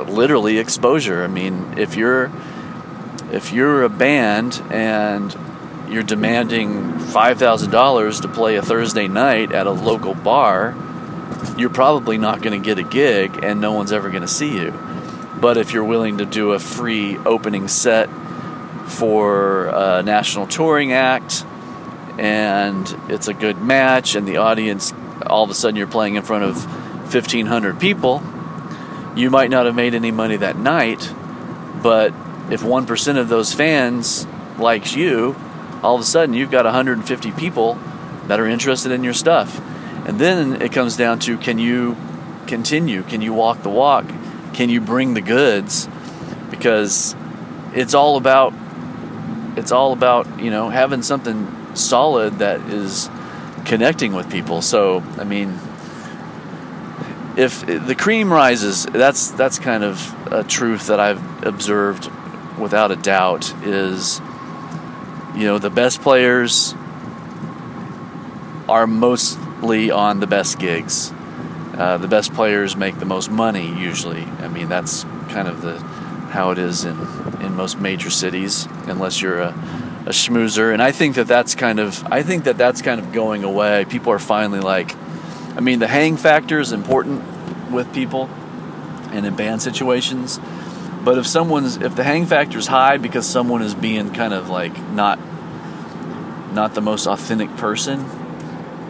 literally 0.06 0.58
exposure. 0.58 1.22
I 1.22 1.26
mean, 1.26 1.74
if 1.76 1.96
you're 1.96 2.30
if 3.32 3.52
you're 3.52 3.82
a 3.82 3.88
band 3.88 4.62
and 4.70 5.36
you're 5.88 6.02
demanding 6.02 6.98
five 6.98 7.38
thousand 7.38 7.70
dollars 7.70 8.20
to 8.20 8.28
play 8.28 8.56
a 8.56 8.62
Thursday 8.62 9.08
night 9.08 9.52
at 9.52 9.66
a 9.66 9.70
local 9.70 10.14
bar, 10.14 10.74
you're 11.56 11.70
probably 11.70 12.18
not 12.18 12.42
going 12.42 12.60
to 12.60 12.64
get 12.64 12.78
a 12.78 12.88
gig, 12.88 13.42
and 13.42 13.60
no 13.60 13.72
one's 13.72 13.92
ever 13.92 14.10
going 14.10 14.22
to 14.22 14.28
see 14.28 14.56
you. 14.56 14.72
But 15.40 15.56
if 15.56 15.72
you're 15.72 15.84
willing 15.84 16.18
to 16.18 16.26
do 16.26 16.52
a 16.52 16.58
free 16.58 17.16
opening 17.18 17.68
set 17.68 18.08
for 18.86 19.66
a 19.66 20.02
national 20.02 20.46
touring 20.46 20.92
act, 20.92 21.44
and 22.18 22.88
it's 23.08 23.28
a 23.28 23.34
good 23.34 23.60
match, 23.60 24.14
and 24.14 24.26
the 24.26 24.38
audience 24.38 24.92
all 25.26 25.44
of 25.44 25.50
a 25.50 25.54
sudden 25.54 25.76
you're 25.76 25.86
playing 25.86 26.14
in 26.14 26.22
front 26.22 26.44
of 26.44 26.64
1,500 27.12 27.80
people, 27.80 28.22
you 29.14 29.30
might 29.30 29.50
not 29.50 29.66
have 29.66 29.74
made 29.74 29.94
any 29.94 30.10
money 30.10 30.36
that 30.36 30.56
night, 30.56 31.12
but 31.82 32.12
if 32.50 32.62
1% 32.62 33.18
of 33.18 33.28
those 33.28 33.52
fans 33.52 34.26
likes 34.58 34.94
you, 34.94 35.34
all 35.82 35.94
of 35.94 36.00
a 36.00 36.04
sudden 36.04 36.34
you've 36.34 36.50
got 36.50 36.64
150 36.64 37.32
people 37.32 37.78
that 38.26 38.40
are 38.40 38.46
interested 38.46 38.92
in 38.92 39.04
your 39.04 39.12
stuff. 39.12 39.60
And 40.06 40.18
then 40.18 40.60
it 40.62 40.72
comes 40.72 40.96
down 40.96 41.18
to 41.20 41.36
can 41.38 41.58
you 41.58 41.96
continue? 42.46 43.02
Can 43.02 43.20
you 43.20 43.32
walk 43.32 43.62
the 43.62 43.70
walk? 43.70 44.06
Can 44.52 44.68
you 44.68 44.80
bring 44.80 45.14
the 45.14 45.20
goods? 45.20 45.88
Because 46.50 47.14
it's 47.74 47.94
all 47.94 48.16
about 48.16 48.52
it's 49.56 49.72
all 49.72 49.92
about, 49.92 50.40
you 50.40 50.50
know, 50.50 50.68
having 50.68 51.02
something 51.02 51.74
solid 51.74 52.38
that 52.38 52.60
is 52.68 53.08
connecting 53.64 54.12
with 54.12 54.30
people. 54.30 54.60
So, 54.62 55.02
I 55.18 55.24
mean, 55.24 55.58
if 57.36 57.64
the 57.66 57.94
cream 57.94 58.32
rises, 58.32 58.86
that's 58.86 59.30
that's 59.30 59.58
kind 59.58 59.84
of 59.84 60.32
a 60.32 60.44
truth 60.44 60.86
that 60.86 61.00
I've 61.00 61.44
observed 61.44 62.10
without 62.58 62.90
a 62.90 62.96
doubt 62.96 63.52
is 63.64 64.20
you 65.36 65.44
know, 65.44 65.58
the 65.58 65.70
best 65.70 66.00
players 66.00 66.74
are 68.68 68.86
mostly 68.86 69.90
on 69.90 70.20
the 70.20 70.26
best 70.26 70.58
gigs. 70.58 71.12
Uh, 71.74 71.98
the 71.98 72.08
best 72.08 72.32
players 72.32 72.74
make 72.74 72.98
the 72.98 73.04
most 73.04 73.30
money 73.30 73.68
usually. 73.78 74.22
I 74.22 74.48
mean, 74.48 74.68
that's 74.68 75.04
kind 75.28 75.46
of 75.46 75.60
the 75.60 75.78
how 76.30 76.50
it 76.50 76.58
is 76.58 76.84
in 76.84 76.98
in 77.40 77.54
most 77.54 77.78
major 77.78 78.10
cities, 78.10 78.66
unless 78.86 79.20
you're 79.20 79.40
a 79.40 79.54
a 80.06 80.10
schmoozer. 80.10 80.72
And 80.72 80.80
I 80.80 80.92
think 80.92 81.16
that 81.16 81.26
that's 81.26 81.54
kind 81.54 81.78
of 81.78 82.04
I 82.06 82.22
think 82.22 82.44
that 82.44 82.56
that's 82.56 82.80
kind 82.80 83.00
of 83.00 83.12
going 83.12 83.44
away. 83.44 83.84
People 83.84 84.12
are 84.12 84.18
finally 84.18 84.60
like, 84.60 84.94
I 85.56 85.60
mean, 85.60 85.80
the 85.80 85.88
hang 85.88 86.16
factor 86.16 86.60
is 86.60 86.72
important 86.72 87.22
with 87.70 87.92
people 87.92 88.30
and 89.10 89.26
in 89.26 89.34
band 89.34 89.62
situations. 89.62 90.38
But 91.06 91.18
if 91.18 91.26
someone's 91.28 91.76
if 91.76 91.94
the 91.94 92.02
hang 92.02 92.26
factor 92.26 92.58
is 92.58 92.66
high 92.66 92.96
because 92.96 93.28
someone 93.28 93.62
is 93.62 93.76
being 93.76 94.12
kind 94.12 94.34
of 94.34 94.48
like 94.48 94.76
not 94.90 95.20
not 96.52 96.74
the 96.74 96.80
most 96.80 97.06
authentic 97.06 97.56
person, 97.58 98.04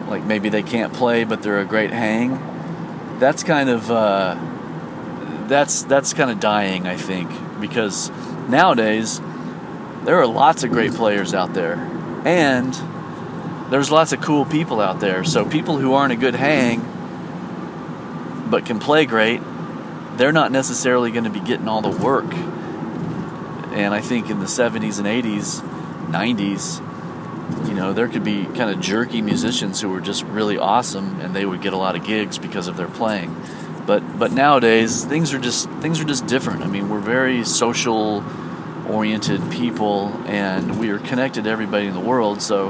like 0.09 0.23
maybe 0.23 0.49
they 0.49 0.63
can't 0.63 0.91
play 0.93 1.25
but 1.25 1.43
they're 1.43 1.59
a 1.59 1.65
great 1.65 1.91
hang, 1.91 3.19
that's 3.19 3.43
kind 3.43 3.69
of 3.69 3.91
uh, 3.91 4.35
that's 5.47 5.83
that's 5.83 6.15
kind 6.15 6.31
of 6.31 6.39
dying, 6.39 6.87
I 6.87 6.95
think, 6.95 7.29
because 7.61 8.09
nowadays 8.49 9.21
there 10.03 10.15
are 10.15 10.25
lots 10.25 10.63
of 10.63 10.71
great 10.71 10.93
players 10.93 11.35
out 11.35 11.53
there, 11.53 11.75
and 12.25 12.73
there's 13.71 13.91
lots 13.91 14.11
of 14.11 14.21
cool 14.21 14.43
people 14.43 14.81
out 14.81 14.99
there. 14.99 15.23
So 15.23 15.45
people 15.45 15.77
who 15.77 15.93
aren't 15.93 16.13
a 16.13 16.17
good 16.17 16.33
hang 16.33 16.81
but 18.49 18.65
can 18.65 18.79
play 18.79 19.05
great 19.05 19.39
they're 20.17 20.31
not 20.31 20.51
necessarily 20.51 21.11
going 21.11 21.23
to 21.23 21.29
be 21.29 21.39
getting 21.39 21.67
all 21.67 21.81
the 21.81 21.89
work. 22.03 22.33
And 23.73 23.93
I 23.93 24.01
think 24.01 24.29
in 24.29 24.39
the 24.39 24.45
70s 24.45 24.97
and 24.97 25.07
80s, 25.07 25.61
90s, 26.09 27.67
you 27.67 27.75
know, 27.75 27.93
there 27.93 28.07
could 28.07 28.23
be 28.23 28.45
kind 28.45 28.69
of 28.69 28.79
jerky 28.79 29.21
musicians 29.21 29.79
who 29.79 29.89
were 29.89 30.01
just 30.01 30.23
really 30.23 30.57
awesome 30.57 31.19
and 31.21 31.35
they 31.35 31.45
would 31.45 31.61
get 31.61 31.73
a 31.73 31.77
lot 31.77 31.95
of 31.95 32.03
gigs 32.03 32.37
because 32.37 32.67
of 32.67 32.75
their 32.75 32.87
playing. 32.87 33.35
But 33.85 34.19
but 34.19 34.33
nowadays 34.33 35.05
things 35.05 35.33
are 35.33 35.39
just 35.39 35.69
things 35.81 36.01
are 36.01 36.03
just 36.03 36.27
different. 36.27 36.63
I 36.63 36.67
mean, 36.67 36.89
we're 36.89 36.99
very 36.99 37.45
social 37.45 38.23
oriented 38.89 39.49
people 39.49 40.07
and 40.25 40.79
we 40.79 40.89
are 40.89 40.99
connected 40.99 41.45
to 41.45 41.49
everybody 41.49 41.87
in 41.87 41.93
the 41.93 42.01
world, 42.01 42.41
so 42.41 42.69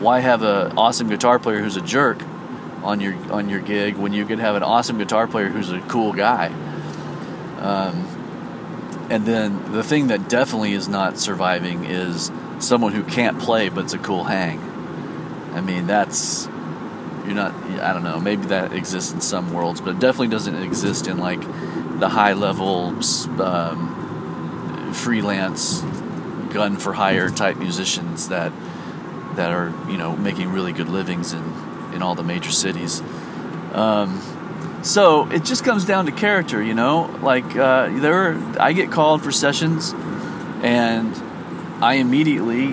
why 0.00 0.20
have 0.20 0.42
an 0.42 0.76
awesome 0.76 1.08
guitar 1.08 1.38
player 1.38 1.60
who's 1.60 1.76
a 1.76 1.80
jerk 1.80 2.22
on 2.82 3.00
your 3.00 3.14
on 3.32 3.48
your 3.48 3.60
gig 3.60 3.96
when 3.96 4.12
you 4.12 4.24
could 4.24 4.40
have 4.40 4.56
an 4.56 4.62
awesome 4.64 4.98
guitar 4.98 5.28
player 5.28 5.48
who's 5.48 5.70
a 5.70 5.80
cool 5.82 6.12
guy? 6.12 6.48
Um, 7.58 9.06
and 9.10 9.24
then 9.24 9.72
the 9.72 9.82
thing 9.82 10.08
that 10.08 10.28
definitely 10.28 10.72
is 10.72 10.88
not 10.88 11.18
surviving 11.18 11.84
is 11.84 12.30
someone 12.58 12.92
who 12.92 13.02
can't 13.02 13.38
play 13.38 13.68
but 13.68 13.84
it's 13.84 13.94
a 13.94 13.98
cool 13.98 14.24
hang. 14.24 14.60
I 15.54 15.60
mean, 15.60 15.86
that's 15.86 16.46
you're 17.28 17.34
not. 17.34 17.54
I 17.80 17.92
don't 17.92 18.04
know. 18.04 18.18
Maybe 18.20 18.46
that 18.46 18.72
exists 18.72 19.12
in 19.12 19.20
some 19.20 19.52
worlds, 19.52 19.80
but 19.80 19.90
it 19.90 19.98
definitely 19.98 20.28
doesn't 20.28 20.54
exist 20.62 21.06
in 21.06 21.18
like 21.18 21.40
the 21.98 22.08
high 22.08 22.32
level 22.32 22.94
um, 23.42 24.92
freelance 24.94 25.82
gun 26.52 26.76
for 26.76 26.94
hire 26.94 27.28
type 27.28 27.58
musicians 27.58 28.28
that 28.28 28.52
that 29.34 29.52
are 29.52 29.74
you 29.90 29.98
know 29.98 30.16
making 30.16 30.52
really 30.52 30.72
good 30.72 30.88
livings 30.88 31.32
in 31.32 31.42
in 31.92 32.02
all 32.02 32.14
the 32.14 32.22
major 32.22 32.50
cities. 32.50 33.02
Um, 33.72 34.22
so 34.88 35.28
it 35.30 35.44
just 35.44 35.64
comes 35.64 35.84
down 35.84 36.06
to 36.06 36.12
character, 36.12 36.62
you 36.62 36.72
know. 36.72 37.14
Like 37.22 37.44
uh, 37.56 37.90
there, 38.00 38.30
are, 38.30 38.56
I 38.58 38.72
get 38.72 38.90
called 38.90 39.22
for 39.22 39.30
sessions, 39.30 39.92
and 40.62 41.14
I 41.82 41.94
immediately, 41.94 42.68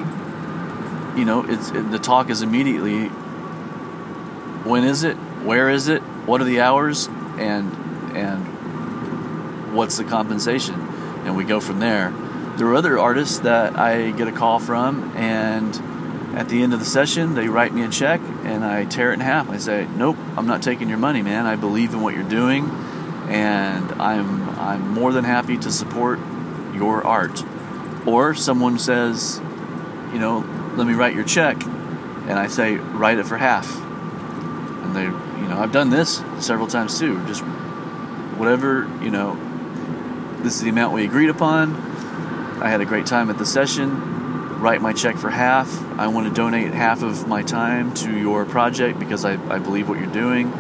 you 1.19 1.25
know, 1.25 1.45
it's 1.45 1.71
it, 1.71 1.91
the 1.91 1.99
talk 1.99 2.29
is 2.29 2.41
immediately. 2.41 3.07
When 4.63 4.85
is 4.85 5.03
it? 5.03 5.15
Where 5.43 5.69
is 5.69 5.89
it? 5.89 6.01
What 6.25 6.39
are 6.39 6.45
the 6.45 6.61
hours? 6.61 7.07
And 7.37 7.69
and 8.15 9.75
what's 9.75 9.97
the 9.97 10.05
compensation? 10.05 10.75
And 11.25 11.35
we 11.35 11.43
go 11.43 11.59
from 11.59 11.79
there. 11.79 12.11
There 12.55 12.67
are 12.67 12.75
other 12.75 12.97
artists 12.97 13.39
that 13.39 13.77
I 13.77 14.11
get 14.11 14.29
a 14.29 14.31
call 14.31 14.59
from, 14.59 15.11
and 15.17 15.75
at 16.35 16.49
the 16.49 16.61
end 16.61 16.73
of 16.73 16.79
the 16.79 16.85
session, 16.85 17.33
they 17.33 17.47
write 17.47 17.73
me 17.73 17.83
a 17.83 17.89
check 17.89 18.19
and 18.43 18.63
I 18.65 18.83
tear 18.83 19.11
it 19.11 19.15
in 19.15 19.19
half. 19.21 19.49
I 19.49 19.57
say, 19.57 19.87
"Nope, 19.95 20.17
I'm 20.35 20.45
not 20.45 20.61
taking 20.61 20.89
your 20.89 20.97
money, 20.97 21.21
man. 21.21 21.45
I 21.45 21.55
believe 21.55 21.93
in 21.93 22.01
what 22.01 22.13
you're 22.13 22.23
doing, 22.23 22.69
and 23.29 23.89
I'm 23.93 24.49
I'm 24.59 24.91
more 24.91 25.13
than 25.13 25.23
happy 25.23 25.57
to 25.57 25.71
support 25.71 26.19
your 26.73 27.07
art." 27.07 27.43
Or 28.05 28.33
someone 28.35 28.77
says, 28.77 29.39
"You 30.11 30.19
know, 30.19 30.45
let 30.75 30.85
me 30.85 30.93
write 30.93 31.15
your 31.15 31.23
check," 31.23 31.63
and 32.27 32.37
I 32.37 32.47
say, 32.47 32.75
"Write 32.75 33.17
it 33.17 33.25
for 33.25 33.37
half." 33.37 33.81
And 34.83 34.93
they, 34.93 35.05
you 35.05 35.47
know, 35.47 35.57
I've 35.57 35.71
done 35.71 35.89
this 35.89 36.21
several 36.39 36.67
times 36.67 36.99
too. 36.99 37.25
Just 37.27 37.43
whatever, 38.37 38.89
you 39.01 39.09
know, 39.09 39.37
this 40.41 40.55
is 40.55 40.61
the 40.61 40.69
amount 40.69 40.93
we 40.93 41.05
agreed 41.05 41.29
upon. 41.29 41.73
I 42.61 42.67
had 42.67 42.81
a 42.81 42.85
great 42.85 43.05
time 43.05 43.29
at 43.29 43.37
the 43.37 43.45
session 43.45 44.15
write 44.57 44.81
my 44.81 44.93
check 44.93 45.17
for 45.17 45.29
half. 45.29 45.81
I 45.99 46.07
want 46.07 46.27
to 46.27 46.33
donate 46.33 46.73
half 46.73 47.03
of 47.03 47.27
my 47.27 47.43
time 47.43 47.93
to 47.95 48.17
your 48.17 48.45
project 48.45 48.99
because 48.99 49.25
I, 49.25 49.33
I 49.53 49.59
believe 49.59 49.89
what 49.89 49.99
you're 49.99 50.11
doing. 50.11 50.51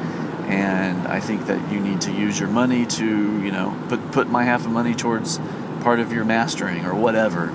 And 0.47 1.07
I 1.07 1.19
think 1.19 1.47
that 1.47 1.71
you 1.71 1.79
need 1.79 2.01
to 2.01 2.11
use 2.11 2.39
your 2.39 2.49
money 2.49 2.85
to, 2.85 3.05
you 3.05 3.51
know, 3.51 3.75
put, 3.89 4.11
put 4.11 4.29
my 4.29 4.43
half 4.43 4.65
of 4.65 4.71
money 4.71 4.93
towards 4.93 5.39
part 5.81 5.99
of 5.99 6.13
your 6.13 6.25
mastering 6.25 6.85
or 6.85 6.93
whatever, 6.93 7.45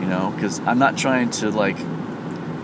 you 0.00 0.06
know, 0.06 0.32
because 0.34 0.60
I'm 0.60 0.78
not 0.78 0.96
trying 0.96 1.30
to 1.30 1.50
like 1.50 1.76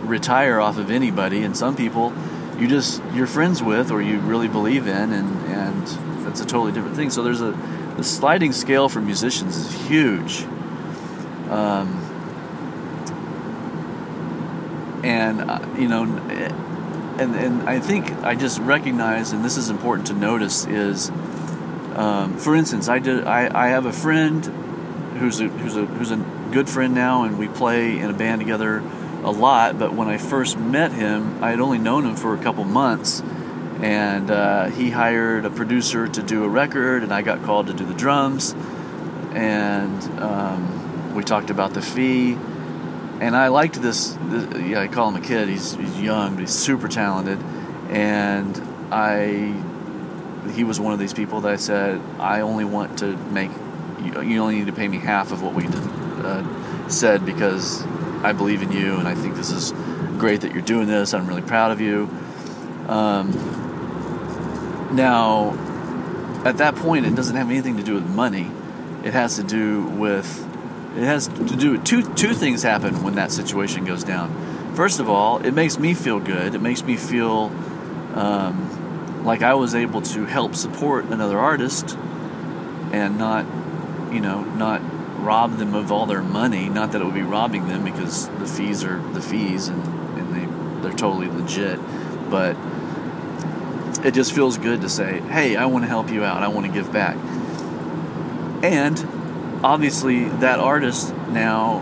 retire 0.02 0.60
off 0.60 0.78
of 0.78 0.90
anybody. 0.90 1.42
And 1.42 1.56
some 1.56 1.74
people 1.74 2.12
you 2.58 2.68
just 2.68 3.02
you're 3.12 3.26
friends 3.26 3.62
with 3.62 3.90
or 3.90 4.00
you 4.00 4.20
really 4.20 4.48
believe 4.48 4.86
in, 4.86 5.12
and 5.12 5.46
and 5.46 5.86
that's 6.24 6.40
a 6.40 6.46
totally 6.46 6.72
different 6.72 6.96
thing. 6.96 7.10
So 7.10 7.22
there's 7.22 7.40
a 7.40 7.50
the 7.96 8.04
sliding 8.04 8.52
scale 8.52 8.88
for 8.88 9.00
musicians 9.00 9.56
is 9.56 9.72
huge. 9.88 10.42
Um, 11.50 12.03
and 15.04 15.50
uh, 15.50 15.60
you 15.78 15.86
know 15.86 16.04
and 17.18 17.34
and 17.36 17.68
I 17.68 17.78
think 17.78 18.10
I 18.24 18.34
just 18.34 18.58
recognize 18.60 19.32
and 19.32 19.44
this 19.44 19.58
is 19.58 19.68
important 19.68 20.08
to 20.08 20.14
notice 20.14 20.64
is 20.66 21.10
um, 21.94 22.38
for 22.38 22.56
instance 22.56 22.88
I 22.88 22.98
did 22.98 23.24
I, 23.24 23.50
I 23.54 23.68
have 23.68 23.84
a 23.84 23.92
friend 23.92 24.44
who's 25.18 25.40
a 25.40 25.48
who's 25.48 25.76
a 25.76 25.84
who's 25.84 26.10
a 26.10 26.16
good 26.50 26.70
friend 26.70 26.94
now 26.94 27.24
and 27.24 27.38
we 27.38 27.48
play 27.48 27.98
in 27.98 28.08
a 28.08 28.14
band 28.14 28.40
together 28.40 28.78
a 29.22 29.30
lot 29.30 29.78
but 29.78 29.92
when 29.92 30.08
I 30.08 30.16
first 30.16 30.58
met 30.58 30.90
him 30.90 31.44
I 31.44 31.50
had 31.50 31.60
only 31.60 31.78
known 31.78 32.06
him 32.06 32.16
for 32.16 32.34
a 32.34 32.38
couple 32.42 32.64
months 32.64 33.22
and 33.82 34.30
uh, 34.30 34.66
he 34.70 34.90
hired 34.90 35.44
a 35.44 35.50
producer 35.50 36.08
to 36.08 36.22
do 36.22 36.44
a 36.44 36.48
record 36.48 37.02
and 37.02 37.12
I 37.12 37.20
got 37.20 37.42
called 37.42 37.66
to 37.66 37.74
do 37.74 37.84
the 37.84 37.94
drums 37.94 38.54
and 39.34 40.02
um, 40.20 41.14
we 41.14 41.22
talked 41.22 41.50
about 41.50 41.74
the 41.74 41.82
fee 41.82 42.38
and 43.20 43.36
I 43.36 43.48
liked 43.48 43.80
this, 43.80 44.16
this, 44.24 44.60
Yeah, 44.60 44.80
I 44.80 44.88
call 44.88 45.08
him 45.08 45.22
a 45.22 45.26
kid. 45.26 45.48
He's, 45.48 45.74
he's 45.74 46.00
young, 46.00 46.34
but 46.34 46.40
he's 46.40 46.50
super 46.50 46.88
talented. 46.88 47.38
And 47.88 48.56
I, 48.92 49.54
he 50.52 50.64
was 50.64 50.80
one 50.80 50.92
of 50.92 50.98
these 50.98 51.12
people 51.12 51.40
that 51.42 51.52
I 51.52 51.56
said, 51.56 52.00
I 52.18 52.40
only 52.40 52.64
want 52.64 52.98
to 52.98 53.16
make. 53.16 53.50
You, 54.02 54.42
only 54.42 54.56
need 54.56 54.66
to 54.66 54.72
pay 54.72 54.86
me 54.86 54.98
half 54.98 55.32
of 55.32 55.42
what 55.42 55.54
we 55.54 55.66
uh, 55.66 56.88
said 56.88 57.24
because 57.24 57.82
I 58.22 58.32
believe 58.32 58.60
in 58.60 58.70
you, 58.70 58.96
and 58.96 59.08
I 59.08 59.14
think 59.14 59.34
this 59.34 59.50
is 59.50 59.72
great 60.18 60.42
that 60.42 60.52
you're 60.52 60.62
doing 60.62 60.86
this. 60.86 61.14
I'm 61.14 61.26
really 61.26 61.42
proud 61.42 61.70
of 61.70 61.80
you. 61.80 62.10
Um, 62.86 63.32
now, 64.94 65.54
at 66.44 66.58
that 66.58 66.76
point, 66.76 67.06
it 67.06 67.14
doesn't 67.14 67.34
have 67.34 67.48
anything 67.48 67.78
to 67.78 67.82
do 67.82 67.94
with 67.94 68.06
money. 68.06 68.50
It 69.04 69.14
has 69.14 69.36
to 69.36 69.42
do 69.42 69.84
with 69.84 70.43
it 70.96 71.02
has 71.02 71.26
to 71.28 71.56
do 71.56 71.72
with 71.72 71.84
two 71.84 72.02
two 72.14 72.34
things 72.34 72.62
happen 72.62 73.02
when 73.02 73.16
that 73.16 73.32
situation 73.32 73.84
goes 73.84 74.04
down. 74.04 74.74
First 74.74 75.00
of 75.00 75.08
all, 75.08 75.38
it 75.38 75.52
makes 75.52 75.78
me 75.78 75.94
feel 75.94 76.20
good. 76.20 76.54
It 76.54 76.60
makes 76.60 76.82
me 76.82 76.96
feel 76.96 77.52
um, 78.14 79.24
like 79.24 79.42
I 79.42 79.54
was 79.54 79.74
able 79.74 80.02
to 80.02 80.24
help 80.24 80.54
support 80.54 81.06
another 81.06 81.38
artist 81.38 81.96
and 82.92 83.18
not, 83.18 83.44
you 84.12 84.20
know, 84.20 84.42
not 84.42 84.80
rob 85.18 85.56
them 85.56 85.74
of 85.74 85.90
all 85.90 86.06
their 86.06 86.22
money. 86.22 86.68
Not 86.68 86.92
that 86.92 87.00
it 87.00 87.04
would 87.04 87.14
be 87.14 87.22
robbing 87.22 87.68
them 87.68 87.84
because 87.84 88.28
the 88.28 88.46
fees 88.46 88.84
are 88.84 89.00
the 89.12 89.22
fees 89.22 89.68
and, 89.68 89.82
and 90.18 90.34
they 90.34 90.82
they're 90.82 90.96
totally 90.96 91.28
legit, 91.28 91.78
but 92.30 92.56
it 94.04 94.12
just 94.12 94.32
feels 94.32 94.58
good 94.58 94.82
to 94.82 94.88
say, 94.88 95.20
hey, 95.22 95.56
I 95.56 95.66
want 95.66 95.84
to 95.84 95.88
help 95.88 96.10
you 96.10 96.24
out. 96.24 96.42
I 96.42 96.48
want 96.48 96.66
to 96.66 96.72
give 96.72 96.92
back. 96.92 97.16
And 98.62 98.98
obviously 99.64 100.24
that 100.28 100.60
artist 100.60 101.16
now 101.30 101.78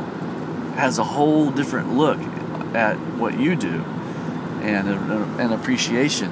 has 0.77 0.99
a 0.99 1.05
whole 1.05 1.51
different 1.51 1.93
look 1.93 2.19
at 2.75 2.95
what 3.19 3.39
you 3.39 3.57
do 3.57 3.83
and 4.63 4.89
an 4.89 5.53
appreciation. 5.53 6.31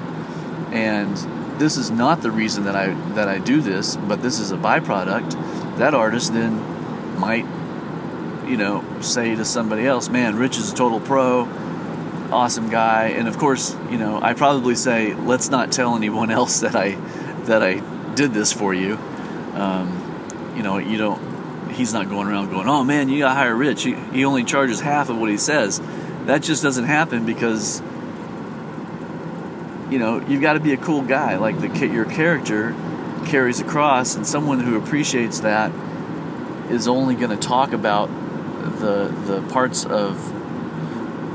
And 0.71 1.17
this 1.59 1.75
is 1.75 1.91
not 1.91 2.21
the 2.21 2.31
reason 2.31 2.63
that 2.63 2.75
I 2.77 2.93
that 3.15 3.27
I 3.27 3.37
do 3.37 3.61
this 3.61 3.97
but 3.97 4.21
this 4.21 4.39
is 4.39 4.53
a 4.53 4.57
byproduct. 4.57 5.77
That 5.77 5.93
artist 5.93 6.33
then 6.33 7.19
might 7.19 7.45
you 8.47 8.55
know 8.55 8.85
say 9.01 9.35
to 9.35 9.43
somebody 9.43 9.85
else 9.85 10.07
man 10.07 10.37
Rich 10.37 10.57
is 10.57 10.71
a 10.71 10.75
total 10.75 11.01
pro 11.01 11.41
awesome 12.31 12.69
guy. 12.69 13.09
And 13.09 13.27
of 13.27 13.37
course 13.37 13.75
you 13.89 13.97
know 13.97 14.21
I 14.21 14.35
probably 14.35 14.75
say 14.75 15.15
let's 15.15 15.49
not 15.49 15.73
tell 15.73 15.97
anyone 15.97 16.31
else 16.39 16.61
that 16.61 16.77
I 16.77 16.91
that 17.43 17.61
I 17.61 17.81
did 18.15 18.31
this 18.33 18.53
for 18.53 18.73
you. 18.73 18.95
Um, 19.53 19.97
you 20.55 20.63
know 20.63 20.77
you 20.77 20.97
don't 20.97 21.30
he's 21.71 21.93
not 21.93 22.09
going 22.09 22.27
around 22.27 22.49
going, 22.49 22.67
"Oh 22.67 22.83
man, 22.83 23.09
you 23.09 23.19
got 23.19 23.29
to 23.29 23.35
hire 23.35 23.55
Rich. 23.55 23.83
He, 23.83 23.93
he 23.93 24.25
only 24.25 24.43
charges 24.43 24.79
half 24.79 25.09
of 25.09 25.17
what 25.17 25.29
he 25.29 25.37
says." 25.37 25.81
That 26.25 26.43
just 26.43 26.61
doesn't 26.61 26.85
happen 26.85 27.25
because 27.25 27.81
you 29.89 29.99
know 29.99 30.21
you've 30.27 30.41
got 30.41 30.53
to 30.53 30.59
be 30.59 30.73
a 30.73 30.77
cool 30.77 31.01
guy. 31.01 31.37
Like 31.37 31.59
the 31.59 31.87
your 31.87 32.05
character 32.05 32.75
carries 33.25 33.59
across, 33.59 34.15
and 34.15 34.25
someone 34.25 34.59
who 34.59 34.77
appreciates 34.77 35.41
that 35.41 35.71
is 36.69 36.87
only 36.87 37.15
going 37.15 37.31
to 37.31 37.47
talk 37.47 37.73
about 37.73 38.07
the 38.79 39.13
the 39.25 39.41
parts 39.51 39.85
of 39.85 40.39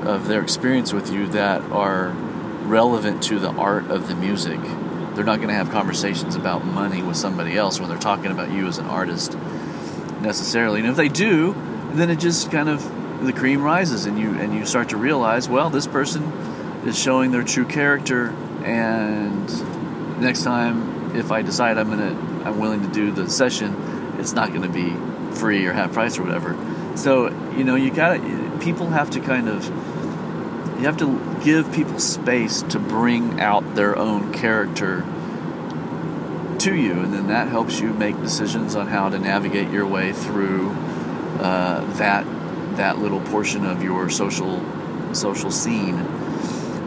of 0.07 0.29
their 0.29 0.43
experience 0.43 0.93
with 0.93 1.13
you 1.13 1.27
that 1.29 1.63
are 1.71 2.11
relevant 2.67 3.23
to 3.25 3.39
the 3.39 3.51
art 3.51 3.91
of 3.91 4.09
the 4.09 4.15
music. 4.15 4.61
They're 5.15 5.25
not 5.25 5.37
going 5.37 5.49
to 5.49 5.55
have 5.55 5.71
conversations 5.71 6.37
about 6.37 6.65
money 6.65 7.03
with 7.03 7.17
somebody 7.17 7.57
else 7.57 7.81
when 7.81 7.89
they're 7.89 7.99
talking 7.99 8.31
about 8.31 8.51
you 8.51 8.67
as 8.67 8.79
an 8.79 8.87
artist 8.87 9.33
necessarily. 10.27 10.81
And 10.81 10.89
if 10.89 10.97
they 10.97 11.09
do, 11.09 11.55
then 11.93 12.11
it 12.11 12.19
just 12.19 12.51
kind 12.51 12.69
of 12.69 12.83
the 13.25 13.33
cream 13.33 13.63
rises, 13.63 14.05
and 14.05 14.19
you 14.19 14.35
and 14.39 14.53
you 14.53 14.67
start 14.67 14.91
to 14.91 14.97
realize, 14.97 15.49
well, 15.49 15.71
this 15.71 15.87
person 15.87 16.25
is 16.85 16.99
showing 16.99 17.31
their 17.31 17.43
true 17.43 17.65
character, 17.65 18.29
and 18.65 20.21
next 20.21 20.43
time, 20.43 21.17
if 21.17 21.33
I 21.33 21.43
decide 21.43 21.79
I'm 21.79 21.89
gonna 21.89 22.43
I'm 22.45 22.59
willing 22.59 22.83
to 22.83 22.89
do 22.89 23.11
the 23.11 23.31
session, 23.31 23.75
it's 24.19 24.33
not 24.33 24.51
going 24.51 24.63
to 24.63 24.69
be 24.69 24.95
free 25.37 25.65
or 25.67 25.73
half 25.73 25.93
price 25.93 26.19
or 26.19 26.25
whatever. 26.25 26.57
So 26.97 27.29
you 27.57 27.65
know, 27.65 27.77
you 27.77 27.91
got 27.91 28.15
to 28.15 28.59
people 28.61 28.89
have 28.89 29.11
to 29.11 29.21
kind 29.21 29.49
of 29.49 29.65
you 30.79 30.85
have 30.85 30.99
to 30.99 31.41
give 31.43 31.73
people 31.73 31.99
space 31.99 32.63
to 32.63 32.79
bring 32.79 33.41
out 33.41 33.75
their 33.75 33.97
own 33.97 34.33
character 34.33 35.05
to 36.61 36.75
you, 36.75 36.93
and 36.93 37.13
then 37.13 37.29
that 37.29 37.49
helps 37.49 37.81
you 37.81 37.93
make 37.93 38.21
decisions 38.21 38.77
on 38.77 38.87
how 38.87 39.09
to 39.09 39.19
navigate 39.19 39.71
your 39.71 39.87
way 39.87 40.13
through 40.13 40.71
uh, 41.41 41.85
that 41.95 42.27
that 42.77 42.99
little 42.99 43.21
portion 43.21 43.65
of 43.65 43.83
your 43.83 44.11
social 44.11 44.63
social 45.15 45.51
scene. 45.51 45.99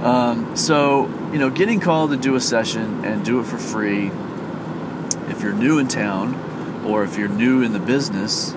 Um, 0.04 0.56
so 0.56 1.08
you 1.32 1.40
know, 1.40 1.50
getting 1.50 1.80
called 1.80 2.12
to 2.12 2.18
do 2.18 2.36
a 2.36 2.42
session 2.42 3.04
and 3.06 3.24
do 3.24 3.40
it 3.40 3.46
for 3.46 3.58
free. 3.58 4.12
If 5.30 5.44
you're 5.44 5.54
new 5.54 5.78
in 5.78 5.88
town, 5.88 6.36
or 6.86 7.04
if 7.04 7.18
you're 7.18 7.30
new 7.30 7.62
in 7.62 7.74
the 7.74 7.80
business, 7.80 8.54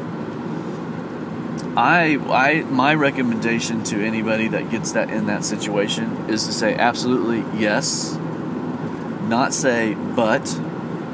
I, 1.77 2.19
I, 2.29 2.63
my 2.65 2.95
recommendation 2.95 3.83
to 3.85 4.05
anybody 4.05 4.49
that 4.49 4.71
gets 4.71 4.93
that 4.93 5.09
in 5.11 5.27
that 5.27 5.43
situation 5.45 6.29
is 6.29 6.47
to 6.47 6.53
say 6.53 6.75
absolutely 6.75 7.45
yes, 7.59 8.15
not 9.23 9.55
say 9.55 9.95
but, 9.95 10.47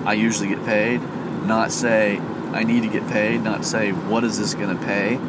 I 0.09 0.15
usually 0.15 0.49
get 0.49 0.65
paid, 0.65 1.03
not 1.45 1.71
say 1.71 2.17
I 2.17 2.65
need 2.65 2.83
to 2.85 2.89
get 2.89 3.07
paid, 3.09 3.43
not 3.43 3.63
say 3.63 3.93
what 3.93 4.25
is 4.25 4.39
this 4.39 4.55
going 4.55 4.75
to 4.75 4.87
pay, 4.87 5.21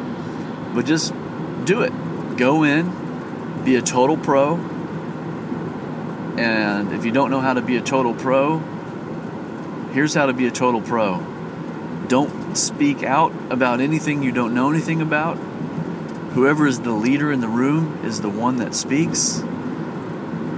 but 0.74 0.86
just 0.86 1.12
do 1.66 1.82
it. 1.82 1.92
Go 2.38 2.62
in, 2.62 3.62
be 3.62 3.76
a 3.76 3.82
total 3.82 4.16
pro. 4.16 4.54
And 6.38 6.94
if 6.94 7.04
you 7.04 7.10
don't 7.12 7.30
know 7.30 7.40
how 7.40 7.52
to 7.52 7.60
be 7.60 7.76
a 7.76 7.82
total 7.82 8.14
pro, 8.14 8.60
here's 9.92 10.14
how 10.14 10.24
to 10.24 10.32
be 10.32 10.46
a 10.46 10.50
total 10.50 10.80
pro. 10.80 11.18
Don't 12.08 12.56
speak 12.56 13.02
out 13.02 13.34
about 13.50 13.82
anything 13.82 14.22
you 14.22 14.32
don't 14.32 14.54
know 14.54 14.70
anything 14.70 15.02
about. 15.02 15.36
Whoever 16.32 16.66
is 16.66 16.80
the 16.80 16.92
leader 16.92 17.30
in 17.30 17.42
the 17.42 17.48
room 17.48 18.02
is 18.02 18.22
the 18.22 18.30
one 18.30 18.56
that 18.56 18.74
speaks. 18.74 19.40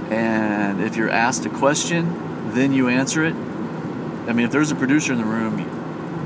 And 0.09 0.81
if 0.81 0.95
you're 0.95 1.09
asked 1.09 1.45
a 1.45 1.49
question, 1.49 2.53
then 2.53 2.71
you 2.71 2.87
answer 2.87 3.25
it 3.25 3.35
I 4.27 4.33
mean, 4.33 4.45
if 4.45 4.51
there's 4.51 4.71
a 4.71 4.75
producer 4.75 5.11
in 5.13 5.19
the 5.19 5.25
room 5.25 5.59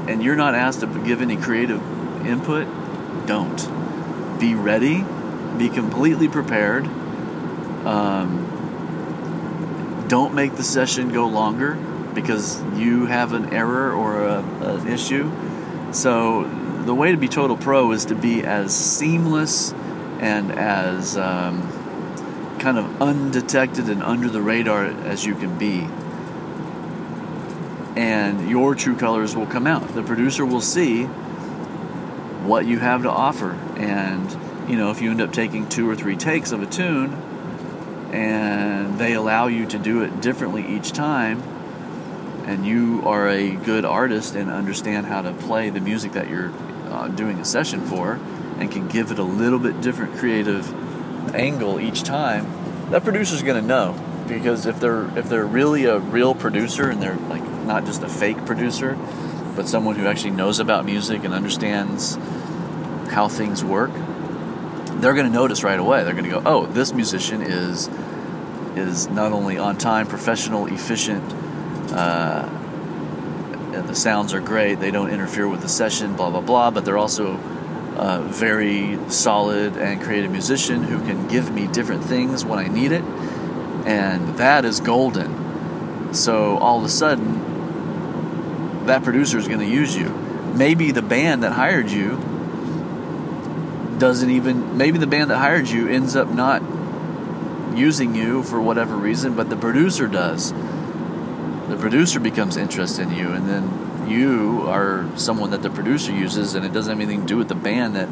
and 0.07 0.23
you're 0.23 0.35
not 0.35 0.53
asked 0.55 0.81
to 0.81 0.87
give 1.03 1.21
any 1.21 1.35
creative 1.35 1.81
input, 2.25 2.67
don't. 3.25 4.39
Be 4.39 4.53
ready, 4.53 5.03
be 5.57 5.69
completely 5.69 6.27
prepared. 6.27 6.85
Um, 7.85 8.45
don't 10.07 10.33
make 10.35 10.55
the 10.55 10.63
session 10.63 11.09
go 11.11 11.27
longer 11.27 11.73
because 12.13 12.61
you 12.75 13.05
have 13.05 13.33
an 13.33 13.53
error 13.53 13.91
or 13.91 14.23
a, 14.23 14.39
an 14.39 14.87
issue. 14.87 15.31
So, 15.91 16.43
the 16.85 16.93
way 16.95 17.11
to 17.11 17.17
be 17.17 17.27
total 17.27 17.57
pro 17.57 17.91
is 17.91 18.05
to 18.05 18.15
be 18.15 18.43
as 18.43 18.75
seamless 18.75 19.73
and 20.19 20.51
as 20.51 21.17
um, 21.17 21.61
kind 22.59 22.77
of 22.77 23.01
undetected 23.01 23.89
and 23.89 24.01
under 24.01 24.29
the 24.29 24.41
radar 24.41 24.85
as 24.85 25.25
you 25.25 25.35
can 25.35 25.57
be 25.57 25.87
and 27.97 28.47
your 28.47 28.75
true 28.75 28.95
colors 28.95 29.35
will 29.35 29.47
come 29.47 29.65
out. 29.65 29.87
The 29.95 30.03
producer 30.03 30.45
will 30.45 30.61
see 30.61 31.05
what 32.45 32.67
you 32.67 32.77
have 32.77 33.01
to 33.01 33.09
offer. 33.09 33.53
And, 33.75 34.69
you 34.69 34.77
know, 34.77 34.91
if 34.91 35.01
you 35.01 35.09
end 35.09 35.19
up 35.19 35.33
taking 35.33 35.67
two 35.67 35.89
or 35.89 35.95
three 35.95 36.15
takes 36.15 36.51
of 36.51 36.61
a 36.61 36.67
tune 36.67 37.11
and 38.13 38.99
they 38.99 39.13
allow 39.13 39.47
you 39.47 39.65
to 39.65 39.79
do 39.79 40.03
it 40.03 40.21
differently 40.21 40.63
each 40.67 40.91
time, 40.91 41.41
and 42.45 42.67
you 42.67 43.01
are 43.03 43.27
a 43.27 43.49
good 43.49 43.83
artist 43.83 44.35
and 44.35 44.51
understand 44.51 45.07
how 45.07 45.23
to 45.23 45.33
play 45.33 45.71
the 45.71 45.81
music 45.81 46.11
that 46.11 46.29
you're 46.29 46.53
uh, 46.89 47.07
doing 47.07 47.39
a 47.39 47.45
session 47.45 47.81
for 47.81 48.19
and 48.59 48.71
can 48.71 48.87
give 48.87 49.09
it 49.09 49.17
a 49.17 49.23
little 49.23 49.59
bit 49.59 49.81
different 49.81 50.15
creative 50.17 50.71
angle 51.33 51.79
each 51.79 52.03
time, 52.03 52.45
that 52.91 53.03
producer's 53.03 53.41
going 53.41 53.59
to 53.59 53.67
know 53.67 53.99
because 54.27 54.67
if 54.67 54.79
they're 54.79 55.05
if 55.17 55.27
they're 55.29 55.45
really 55.45 55.85
a 55.85 55.97
real 55.97 56.35
producer 56.35 56.89
and 56.89 57.01
they're 57.01 57.15
like 57.15 57.56
not 57.67 57.85
just 57.85 58.01
a 58.01 58.09
fake 58.09 58.45
producer, 58.45 58.97
but 59.55 59.67
someone 59.67 59.95
who 59.95 60.07
actually 60.07 60.31
knows 60.31 60.59
about 60.59 60.85
music 60.85 61.23
and 61.23 61.33
understands 61.33 62.15
how 63.09 63.27
things 63.27 63.63
work, 63.63 63.91
they're 65.01 65.13
going 65.13 65.25
to 65.25 65.33
notice 65.33 65.63
right 65.63 65.79
away. 65.79 66.03
They're 66.03 66.13
going 66.13 66.25
to 66.25 66.31
go, 66.31 66.41
"Oh, 66.45 66.65
this 66.65 66.93
musician 66.93 67.41
is 67.41 67.89
is 68.75 69.07
not 69.09 69.31
only 69.31 69.57
on 69.57 69.77
time, 69.77 70.07
professional, 70.07 70.67
efficient." 70.67 71.23
Uh, 71.91 72.47
and 73.73 73.87
the 73.87 73.95
sounds 73.95 74.33
are 74.33 74.41
great. 74.41 74.79
They 74.79 74.91
don't 74.91 75.09
interfere 75.09 75.47
with 75.47 75.61
the 75.61 75.69
session, 75.69 76.15
blah 76.15 76.29
blah 76.29 76.41
blah. 76.41 76.71
But 76.71 76.85
they're 76.85 76.97
also 76.97 77.39
a 77.97 78.21
very 78.21 78.97
solid 79.09 79.77
and 79.77 80.01
creative 80.01 80.31
musician 80.31 80.83
who 80.83 80.99
can 80.99 81.27
give 81.27 81.51
me 81.51 81.67
different 81.67 82.03
things 82.03 82.45
when 82.45 82.59
I 82.59 82.67
need 82.67 82.91
it, 82.91 83.03
and 83.85 84.37
that 84.37 84.65
is 84.65 84.79
golden. 84.79 86.13
So 86.13 86.57
all 86.57 86.79
of 86.79 86.85
a 86.85 86.89
sudden, 86.89 87.46
that 88.87 89.03
producer 89.03 89.37
is 89.37 89.47
going 89.47 89.59
to 89.59 89.67
use 89.67 89.95
you. 89.95 90.09
Maybe 90.55 90.91
the 90.91 91.01
band 91.01 91.43
that 91.43 91.51
hired 91.51 91.89
you 91.91 92.17
doesn't 93.99 94.29
even. 94.29 94.77
Maybe 94.77 94.97
the 94.97 95.07
band 95.07 95.29
that 95.31 95.37
hired 95.37 95.69
you 95.69 95.87
ends 95.87 96.15
up 96.15 96.29
not 96.29 96.61
using 97.75 98.15
you 98.15 98.43
for 98.43 98.59
whatever 98.59 98.95
reason, 98.95 99.35
but 99.35 99.49
the 99.49 99.57
producer 99.57 100.07
does 100.07 100.53
the 101.67 101.75
producer 101.75 102.19
becomes 102.19 102.55
interested 102.55 103.07
in 103.07 103.13
you, 103.13 103.31
and 103.31 103.47
then 103.47 104.09
you 104.09 104.63
are 104.67 105.05
someone 105.17 105.51
that 105.51 105.61
the 105.61 105.69
producer 105.69 106.13
uses, 106.13 106.55
and 106.55 106.65
it 106.65 106.71
doesn't 106.71 106.89
have 106.89 106.99
anything 106.99 107.21
to 107.21 107.27
do 107.27 107.37
with 107.37 107.49
the 107.49 107.55
band 107.55 107.95
that 107.95 108.09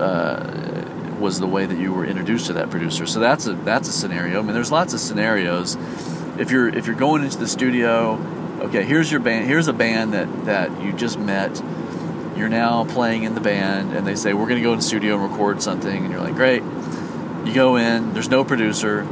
uh, 0.00 1.14
was 1.20 1.40
the 1.40 1.46
way 1.46 1.66
that 1.66 1.78
you 1.78 1.92
were 1.92 2.06
introduced 2.06 2.46
to 2.46 2.54
that 2.54 2.70
producer. 2.70 3.06
So 3.06 3.20
that's 3.20 3.46
a 3.46 3.52
that's 3.52 3.88
a 3.88 3.92
scenario. 3.92 4.38
I 4.38 4.42
mean, 4.42 4.54
there's 4.54 4.72
lots 4.72 4.94
of 4.94 5.00
scenarios. 5.00 5.76
If 6.38 6.50
you're 6.50 6.68
if 6.68 6.86
you're 6.86 6.96
going 6.96 7.22
into 7.22 7.36
the 7.36 7.48
studio, 7.48 8.16
okay, 8.60 8.84
here's 8.84 9.10
your 9.10 9.20
band. 9.20 9.46
Here's 9.46 9.68
a 9.68 9.72
band 9.72 10.12
that 10.14 10.44
that 10.46 10.82
you 10.82 10.92
just 10.92 11.18
met. 11.18 11.62
You're 12.36 12.48
now 12.48 12.84
playing 12.84 13.24
in 13.24 13.34
the 13.34 13.40
band, 13.40 13.92
and 13.92 14.06
they 14.06 14.14
say 14.14 14.32
we're 14.32 14.46
going 14.46 14.60
to 14.60 14.62
go 14.62 14.72
in 14.72 14.80
studio 14.80 15.14
and 15.14 15.30
record 15.30 15.60
something, 15.60 16.04
and 16.04 16.12
you're 16.12 16.20
like, 16.20 16.34
great. 16.34 16.62
You 17.44 17.54
go 17.54 17.76
in. 17.76 18.12
There's 18.12 18.28
no 18.28 18.44
producer 18.44 19.06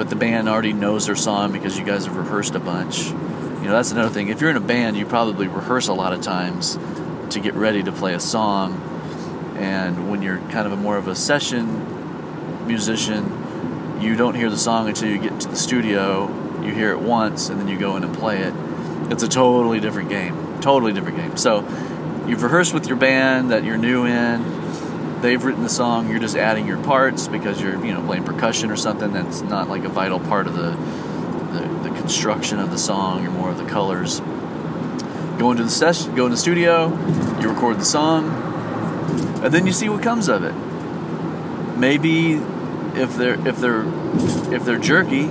but 0.00 0.08
the 0.08 0.16
band 0.16 0.48
already 0.48 0.72
knows 0.72 1.04
their 1.04 1.14
song 1.14 1.52
because 1.52 1.78
you 1.78 1.84
guys 1.84 2.06
have 2.06 2.16
rehearsed 2.16 2.54
a 2.54 2.58
bunch. 2.58 3.08
You 3.08 3.66
know, 3.66 3.72
that's 3.72 3.92
another 3.92 4.08
thing. 4.08 4.28
If 4.28 4.40
you're 4.40 4.48
in 4.48 4.56
a 4.56 4.58
band, 4.58 4.96
you 4.96 5.04
probably 5.04 5.46
rehearse 5.46 5.88
a 5.88 5.92
lot 5.92 6.14
of 6.14 6.22
times 6.22 6.78
to 7.28 7.38
get 7.38 7.52
ready 7.52 7.82
to 7.82 7.92
play 7.92 8.14
a 8.14 8.18
song. 8.18 8.80
And 9.58 10.10
when 10.10 10.22
you're 10.22 10.38
kind 10.38 10.66
of 10.66 10.72
a 10.72 10.76
more 10.76 10.96
of 10.96 11.06
a 11.06 11.14
session 11.14 12.66
musician, 12.66 14.00
you 14.00 14.16
don't 14.16 14.34
hear 14.34 14.48
the 14.48 14.56
song 14.56 14.88
until 14.88 15.10
you 15.10 15.18
get 15.18 15.32
into 15.32 15.48
the 15.48 15.56
studio. 15.56 16.28
You 16.62 16.72
hear 16.72 16.92
it 16.92 17.00
once 17.00 17.50
and 17.50 17.60
then 17.60 17.68
you 17.68 17.78
go 17.78 17.98
in 17.98 18.02
and 18.02 18.16
play 18.16 18.38
it. 18.38 18.54
It's 19.10 19.22
a 19.22 19.28
totally 19.28 19.80
different 19.80 20.08
game. 20.08 20.60
Totally 20.60 20.92
different 20.92 21.16
game. 21.18 21.36
So 21.36 21.60
you've 22.26 22.42
rehearsed 22.42 22.74
with 22.74 22.86
your 22.86 22.96
band 22.96 23.50
that 23.50 23.64
you're 23.64 23.78
new 23.78 24.06
in. 24.06 25.20
They've 25.20 25.42
written 25.42 25.62
the 25.62 25.68
song. 25.68 26.08
You're 26.08 26.18
just 26.18 26.36
adding 26.36 26.66
your 26.66 26.82
parts 26.82 27.28
because 27.28 27.60
you're 27.60 27.84
you 27.84 27.92
know 27.92 28.02
playing 28.02 28.24
percussion 28.24 28.70
or 28.70 28.76
something 28.76 29.12
that's 29.12 29.42
not 29.42 29.68
like 29.68 29.84
a 29.84 29.88
vital 29.88 30.20
part 30.20 30.46
of 30.46 30.54
the 30.54 30.70
the, 31.52 31.88
the 31.88 31.94
construction 32.00 32.58
of 32.58 32.70
the 32.70 32.78
song. 32.78 33.22
You're 33.22 33.32
more 33.32 33.50
of 33.50 33.58
the 33.58 33.66
colors. 33.66 34.20
Go 35.38 35.50
into 35.52 35.64
the 35.64 35.70
session 35.70 36.14
go 36.14 36.26
in 36.26 36.30
the 36.30 36.36
studio. 36.36 36.88
You 37.40 37.50
record 37.50 37.78
the 37.78 37.84
song. 37.84 38.28
And 39.42 39.52
then 39.54 39.66
you 39.66 39.72
see 39.72 39.88
what 39.88 40.02
comes 40.02 40.28
of 40.28 40.44
it. 40.44 40.52
Maybe 41.78 42.40
if 42.94 43.16
they're 43.16 43.46
if 43.46 43.58
they're 43.58 43.84
if 44.52 44.64
they're 44.64 44.78
jerky 44.78 45.28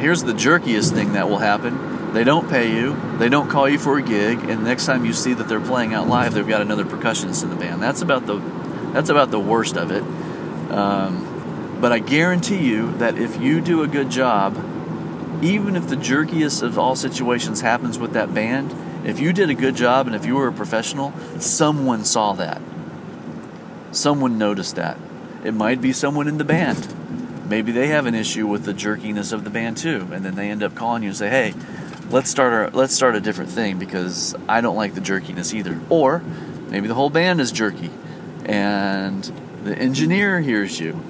here's 0.00 0.22
the 0.22 0.32
jerkiest 0.32 0.92
thing 0.92 1.12
that 1.12 1.28
will 1.28 1.38
happen 1.38 1.89
they 2.12 2.24
don't 2.24 2.48
pay 2.48 2.74
you 2.74 2.96
they 3.18 3.28
don't 3.28 3.48
call 3.48 3.68
you 3.68 3.78
for 3.78 3.98
a 3.98 4.02
gig 4.02 4.38
and 4.40 4.64
next 4.64 4.86
time 4.86 5.04
you 5.04 5.12
see 5.12 5.32
that 5.32 5.48
they're 5.48 5.60
playing 5.60 5.94
out 5.94 6.08
live 6.08 6.34
they've 6.34 6.48
got 6.48 6.60
another 6.60 6.84
percussionist 6.84 7.42
in 7.42 7.50
the 7.50 7.56
band 7.56 7.82
that's 7.82 8.02
about 8.02 8.26
the 8.26 8.38
that's 8.92 9.08
about 9.08 9.30
the 9.30 9.40
worst 9.40 9.76
of 9.76 9.90
it. 9.90 10.02
Um, 10.72 11.78
but 11.80 11.92
I 11.92 11.98
guarantee 11.98 12.58
you 12.58 12.92
that 12.98 13.16
if 13.16 13.40
you 13.40 13.60
do 13.60 13.82
a 13.82 13.88
good 13.88 14.10
job, 14.10 14.54
even 15.42 15.76
if 15.76 15.88
the 15.88 15.96
jerkiest 15.96 16.62
of 16.62 16.78
all 16.78 16.96
situations 16.96 17.60
happens 17.60 17.98
with 17.98 18.12
that 18.12 18.34
band, 18.34 18.74
if 19.06 19.20
you 19.20 19.32
did 19.32 19.48
a 19.48 19.54
good 19.54 19.76
job 19.76 20.06
and 20.06 20.14
if 20.14 20.26
you 20.26 20.34
were 20.34 20.48
a 20.48 20.52
professional, 20.52 21.12
someone 21.38 22.04
saw 22.04 22.32
that. 22.34 22.60
Someone 23.92 24.38
noticed 24.38 24.76
that. 24.76 24.98
It 25.42 25.54
might 25.54 25.80
be 25.80 25.92
someone 25.92 26.28
in 26.28 26.38
the 26.38 26.44
band. 26.44 27.48
Maybe 27.48 27.72
they 27.72 27.88
have 27.88 28.06
an 28.06 28.14
issue 28.14 28.46
with 28.46 28.64
the 28.64 28.74
jerkiness 28.74 29.32
of 29.32 29.44
the 29.44 29.50
band 29.50 29.78
too, 29.78 30.06
and 30.12 30.24
then 30.24 30.34
they 30.34 30.50
end 30.50 30.62
up 30.62 30.74
calling 30.74 31.02
you 31.02 31.08
and 31.08 31.16
say, 31.16 31.30
"Hey, 31.30 31.54
let's 32.10 32.30
start 32.30 32.52
our, 32.52 32.70
let's 32.70 32.94
start 32.94 33.16
a 33.16 33.20
different 33.20 33.50
thing 33.50 33.78
because 33.78 34.34
I 34.48 34.60
don't 34.60 34.76
like 34.76 34.94
the 34.94 35.00
jerkiness 35.00 35.54
either." 35.54 35.80
Or 35.88 36.22
maybe 36.68 36.88
the 36.88 36.94
whole 36.94 37.10
band 37.10 37.40
is 37.40 37.52
jerky 37.52 37.90
and 38.44 39.24
the 39.64 39.76
engineer 39.76 40.40
hears 40.40 40.80
you. 40.80 41.00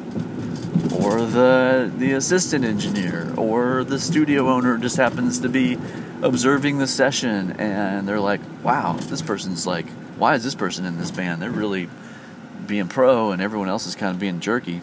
Or 1.02 1.24
the 1.24 1.90
the 1.96 2.12
assistant 2.12 2.64
engineer. 2.64 3.32
Or 3.36 3.84
the 3.84 3.98
studio 3.98 4.48
owner 4.48 4.76
just 4.78 4.96
happens 4.96 5.40
to 5.40 5.48
be 5.48 5.78
observing 6.22 6.78
the 6.78 6.86
session 6.86 7.52
and 7.52 8.06
they're 8.06 8.20
like 8.20 8.42
wow 8.62 8.92
this 8.92 9.22
person's 9.22 9.66
like 9.66 9.86
why 10.18 10.34
is 10.34 10.44
this 10.44 10.54
person 10.54 10.84
in 10.84 10.98
this 10.98 11.10
band? 11.10 11.40
They're 11.40 11.50
really 11.50 11.88
being 12.66 12.88
pro 12.88 13.32
and 13.32 13.40
everyone 13.40 13.70
else 13.70 13.86
is 13.86 13.94
kind 13.94 14.14
of 14.14 14.20
being 14.20 14.38
jerky. 14.38 14.82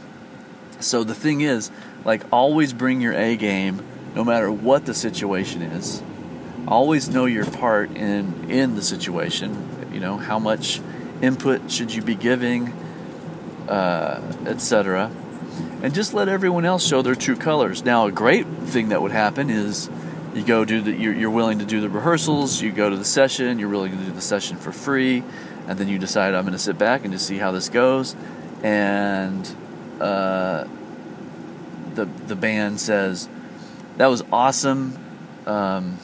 So 0.80 1.04
the 1.04 1.14
thing 1.14 1.42
is 1.42 1.70
like 2.04 2.24
always 2.32 2.74
bring 2.74 3.02
your 3.02 3.14
a 3.14 3.36
game 3.36 3.86
no 4.18 4.24
matter 4.24 4.52
what 4.52 4.86
the 4.86 4.94
situation 4.94 5.62
is 5.62 6.02
always 6.68 7.08
know 7.08 7.26
your 7.26 7.46
part 7.46 7.90
in 7.96 8.50
in 8.50 8.76
the 8.76 8.82
situation 8.82 9.50
you 9.94 10.00
know 10.00 10.18
how 10.18 10.40
much 10.40 10.82
input 11.22 11.72
should 11.72 11.94
you 11.94 12.02
be 12.02 12.16
giving, 12.16 12.68
uh, 13.68 14.22
etc. 14.46 15.12
And 15.82 15.94
just 15.94 16.14
let 16.14 16.28
everyone 16.28 16.66
else 16.66 16.86
show 16.86 17.02
their 17.02 17.16
true 17.16 17.36
colors. 17.36 17.84
Now, 17.84 18.08
a 18.08 18.12
great 18.12 18.48
thing 18.48 18.90
that 18.90 19.02
would 19.02 19.12
happen 19.12 19.50
is 19.50 19.90
you 20.34 20.44
go 20.44 20.66
do 20.66 20.82
the 20.82 20.92
you're, 20.92 21.14
you're 21.14 21.32
willing 21.32 21.60
to 21.60 21.66
do 21.66 21.82
the 21.82 21.90
rehearsals, 21.90 22.62
you 22.62 22.72
go 22.72 22.90
to 22.90 22.96
the 22.96 23.06
session, 23.06 23.60
you're 23.60 23.70
willing 23.70 23.98
to 23.98 24.04
do 24.04 24.12
the 24.12 24.22
session 24.22 24.58
for 24.58 24.72
free, 24.72 25.24
and 25.68 25.78
then 25.78 25.88
you 25.88 26.00
decide 26.00 26.34
I'm 26.34 26.44
going 26.44 26.54
to 26.54 26.60
sit 26.60 26.78
back 26.78 27.04
and 27.04 27.14
just 27.14 27.28
see 27.28 27.38
how 27.38 27.52
this 27.52 27.70
goes, 27.70 28.16
and 28.64 29.48
uh, 30.00 30.66
the 31.96 32.06
the 32.06 32.36
band 32.36 32.80
says 32.80 33.30
that 33.98 34.08
was 34.08 34.24
awesome. 34.32 34.98
Um, 35.46 35.98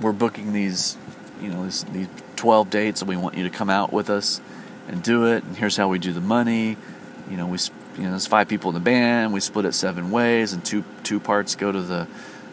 we're 0.00 0.12
booking 0.12 0.52
these, 0.52 0.96
you 1.40 1.48
know, 1.48 1.64
these, 1.64 1.84
these 1.84 2.08
12 2.36 2.70
dates 2.70 3.02
and 3.02 3.08
we 3.08 3.16
want 3.16 3.36
you 3.36 3.44
to 3.44 3.50
come 3.50 3.70
out 3.70 3.92
with 3.92 4.10
us 4.10 4.40
and 4.88 5.02
do 5.02 5.26
it. 5.26 5.44
And 5.44 5.56
here's 5.56 5.76
how 5.76 5.88
we 5.88 5.98
do 5.98 6.12
the 6.12 6.20
money. 6.20 6.76
You 7.30 7.36
know, 7.36 7.46
we 7.46 7.58
you 7.96 8.04
know 8.04 8.10
there's 8.10 8.26
five 8.26 8.48
people 8.48 8.70
in 8.70 8.74
the 8.74 8.80
band. 8.80 9.32
We 9.32 9.40
split 9.40 9.64
it 9.64 9.72
seven 9.72 10.10
ways, 10.10 10.52
and 10.52 10.64
two 10.64 10.84
two 11.02 11.18
parts 11.18 11.54
go 11.56 11.72
to 11.72 11.80
the 11.80 12.06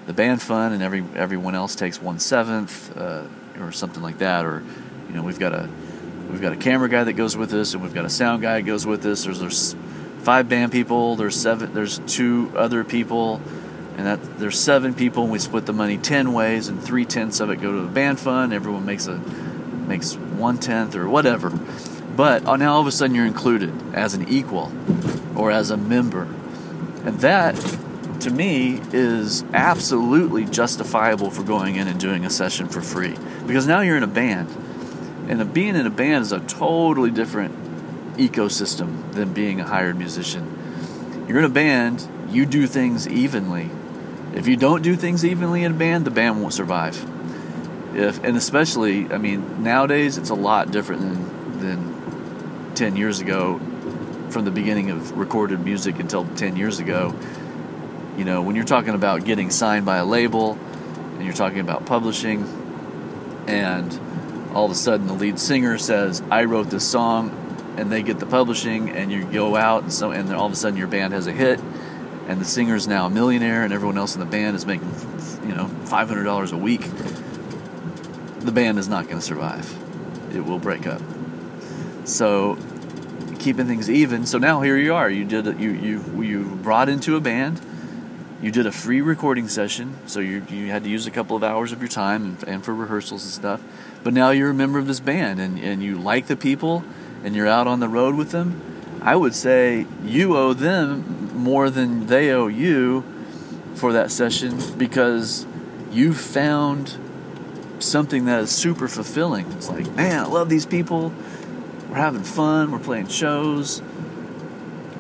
the 0.06 0.14
band 0.14 0.42
fund, 0.42 0.74
and 0.74 0.82
every 0.82 1.04
everyone 1.16 1.56
else 1.56 1.76
takes 1.76 2.02
one 2.02 2.20
seventh 2.20 2.96
uh, 2.98 3.26
or 3.60 3.72
something 3.72 4.02
like 4.02 4.20
that. 4.20 4.46
Or 4.46 4.64
you 5.08 5.14
know, 5.14 5.24
we've 5.24 5.40
got 5.40 5.54
a 5.54 5.70
we've 6.32 6.42
got 6.42 6.54
a 6.54 6.58
camera 6.58 6.90
guy 6.90 7.04
that 7.04 7.14
goes 7.14 7.36
with 7.38 7.54
us, 7.54 7.74
and 7.74 7.84
we've 7.84 7.94
got 7.94 8.06
a 8.06 8.10
sound 8.10 8.42
guy 8.42 8.56
that 8.56 8.64
goes 8.64 8.86
with 8.86 9.06
us. 9.06 9.26
There's 9.26 9.40
there's 9.40 9.76
five 10.20 10.50
band 10.50 10.72
people. 10.72 11.16
There's 11.16 11.36
seven. 11.36 11.74
There's 11.74 12.00
two 12.00 12.52
other 12.56 12.84
people, 12.84 13.42
and 13.98 14.06
that 14.06 14.40
there's 14.40 14.60
seven 14.60 14.94
people. 14.94 15.24
And 15.24 15.32
we 15.32 15.40
split 15.40 15.66
the 15.66 15.74
money 15.74 15.98
ten 15.98 16.34
ways, 16.34 16.68
and 16.68 16.82
three 16.82 17.06
tenths 17.06 17.40
of 17.40 17.50
it 17.50 17.58
go 17.58 17.72
to 17.72 17.82
the 17.82 17.88
band 17.88 18.20
fund. 18.20 18.54
Everyone 18.54 18.86
makes 18.86 19.08
a 19.08 19.18
makes 19.88 20.16
one 20.16 20.58
tenth 20.58 20.96
or 20.96 21.10
whatever. 21.10 21.50
But 22.16 22.46
uh, 22.46 22.56
now 22.58 22.76
all 22.76 22.82
of 22.82 22.88
a 22.88 22.92
sudden 22.92 23.16
you're 23.16 23.26
included 23.26 23.74
as 23.94 24.14
an 24.14 24.30
equal 24.30 24.72
or 25.36 25.52
as 25.52 25.72
a 25.72 25.78
member. 25.78 26.24
And 27.06 27.20
that, 27.22 27.56
to 28.22 28.30
me, 28.30 28.80
is 28.94 29.44
absolutely 29.54 30.46
justifiable 30.46 31.32
for 31.32 31.44
going 31.44 31.76
in 31.76 31.88
and 31.88 32.00
doing 32.00 32.24
a 32.24 32.30
session 32.30 32.70
for 32.70 32.82
free. 32.82 33.16
Because 33.46 33.68
now 33.68 33.82
you're 33.82 33.98
in 33.98 34.04
a 34.04 34.08
band. 34.08 34.48
And 35.28 35.54
being 35.54 35.76
in 35.76 35.86
a 35.86 35.90
band 35.90 36.22
is 36.22 36.32
a 36.32 36.40
totally 36.40 37.12
different 37.12 38.18
ecosystem 38.18 39.12
than 39.14 39.34
being 39.34 39.60
a 39.60 39.66
hired 39.66 39.98
musician. 39.98 41.26
You're 41.28 41.40
in 41.40 41.46
a 41.46 41.50
band, 41.50 42.08
you 42.30 42.46
do 42.46 42.68
things 42.68 43.08
evenly. 43.08 43.70
If 44.34 44.48
you 44.48 44.56
don't 44.56 44.82
do 44.82 44.96
things 44.96 45.24
evenly 45.24 45.64
in 45.64 45.72
a 45.72 45.76
band, 45.76 46.06
the 46.06 46.12
band 46.12 46.42
won't 46.42 46.54
survive. 46.54 46.98
If 47.96 48.24
and 48.24 48.36
especially 48.36 49.12
I 49.14 49.18
mean 49.20 49.64
nowadays 49.64 50.18
it's 50.18 50.32
a 50.32 50.36
lot 50.36 50.72
different 50.72 51.02
than 51.02 51.60
than 51.60 52.74
10 52.76 52.96
years 52.96 53.20
ago 53.20 53.60
from 54.30 54.46
the 54.46 54.52
beginning 54.52 54.90
of 54.90 55.16
recorded 55.16 55.64
music 55.64 56.00
until 56.00 56.26
10 56.26 56.56
years 56.56 56.80
ago. 56.80 57.14
You 58.18 58.26
know 58.26 58.42
when 58.42 58.56
you're 58.56 58.66
talking 58.66 58.96
about 58.96 59.26
getting 59.26 59.52
signed 59.52 59.86
by 59.86 59.98
a 59.98 60.06
label 60.06 60.58
and 61.14 61.24
you're 61.24 61.34
talking 61.34 61.60
about 61.60 61.86
publishing 61.86 62.44
and 63.48 64.00
all 64.56 64.66
of 64.66 64.72
a 64.72 64.76
sudden 64.76 65.06
the 65.08 65.14
lead 65.14 65.40
singer 65.40 65.78
says, 65.78 66.24
"I 66.32 66.46
wrote 66.46 66.70
this 66.70 66.84
song," 66.84 67.32
and 67.78 67.92
they 67.92 68.04
get 68.04 68.20
the 68.20 68.26
publishing, 68.26 68.90
and 68.90 69.12
you 69.12 69.24
go 69.24 69.56
out, 69.56 69.84
and 69.84 69.92
so 69.92 70.12
and 70.12 70.34
all 70.34 70.46
of 70.46 70.54
a 70.54 70.56
sudden 70.56 70.78
your 70.78 70.88
band 70.88 71.14
has 71.14 71.28
a 71.28 71.32
hit, 71.32 71.60
and 72.28 72.40
the 72.40 72.46
singer's 72.46 72.88
now 72.88 73.08
a 73.08 73.10
millionaire, 73.10 73.64
and 73.64 73.74
everyone 73.74 73.98
else 73.98 74.14
in 74.16 74.20
the 74.20 74.26
band 74.26 74.56
is 74.56 74.66
making, 74.66 74.90
you 75.48 75.56
know, 75.56 75.68
five 75.86 76.08
hundred 76.08 76.24
dollars 76.24 76.52
a 76.52 76.58
week. 76.58 76.82
The 78.40 78.52
band 78.52 78.80
is 78.80 78.88
not 78.88 79.06
going 79.06 79.18
to 79.18 79.26
survive; 79.26 80.36
it 80.36 80.42
will 80.46 80.60
break 80.60 80.88
up. 80.88 81.02
So, 82.06 82.58
keeping 83.40 83.68
things 83.68 83.90
even. 83.90 84.26
So 84.26 84.38
now 84.38 84.62
here 84.62 84.78
you 84.78 84.94
are. 84.94 85.10
You 85.10 85.26
did 85.26 85.60
you 85.60 85.72
you 85.72 86.22
you 86.22 86.44
brought 86.44 86.90
into 86.90 87.16
a 87.16 87.22
band. 87.22 87.62
You 88.42 88.52
did 88.52 88.66
a 88.66 88.72
free 88.72 89.00
recording 89.02 89.48
session, 89.48 89.96
so 90.06 90.20
you 90.20 90.46
you 90.50 90.72
had 90.72 90.84
to 90.84 90.90
use 90.90 91.06
a 91.06 91.12
couple 91.12 91.36
of 91.36 91.44
hours 91.44 91.72
of 91.72 91.82
your 91.82 91.90
time 91.90 92.24
and, 92.24 92.44
and 92.48 92.66
for 92.66 92.74
rehearsals 92.74 93.24
and 93.24 93.34
stuff. 93.34 93.62
But 94.04 94.14
now 94.14 94.32
you're 94.32 94.50
a 94.50 94.54
member 94.54 94.80
of 94.80 94.88
this 94.88 95.00
band, 95.00 95.40
and 95.40 95.60
and 95.60 95.84
you 95.84 95.98
like 95.98 96.28
the 96.28 96.38
people, 96.38 96.84
and 97.24 97.36
you're 97.36 97.48
out 97.48 97.68
on 97.68 97.80
the 97.80 97.90
road 97.90 98.16
with 98.16 98.32
them. 98.32 98.62
I 99.02 99.18
would 99.18 99.36
say 99.36 99.86
you 100.04 100.38
owe 100.38 100.54
them 100.54 101.23
more 101.44 101.70
than 101.70 102.08
they 102.08 102.32
owe 102.32 102.48
you 102.48 103.04
for 103.76 103.94
that 103.94 104.12
session 104.12 104.58
because 104.78 105.46
you 105.92 106.14
found 106.14 106.98
something 107.80 108.26
that 108.26 108.42
is 108.42 108.52
super 108.52 108.88
fulfilling. 108.88 109.52
It's 109.52 109.70
like, 109.70 109.94
man, 109.96 110.24
I 110.24 110.28
love 110.28 110.50
these 110.50 110.66
people. 110.66 111.14
We're 111.90 111.98
having 111.98 112.24
fun. 112.24 112.72
We're 112.72 112.80
playing 112.80 113.08
shows. 113.08 113.82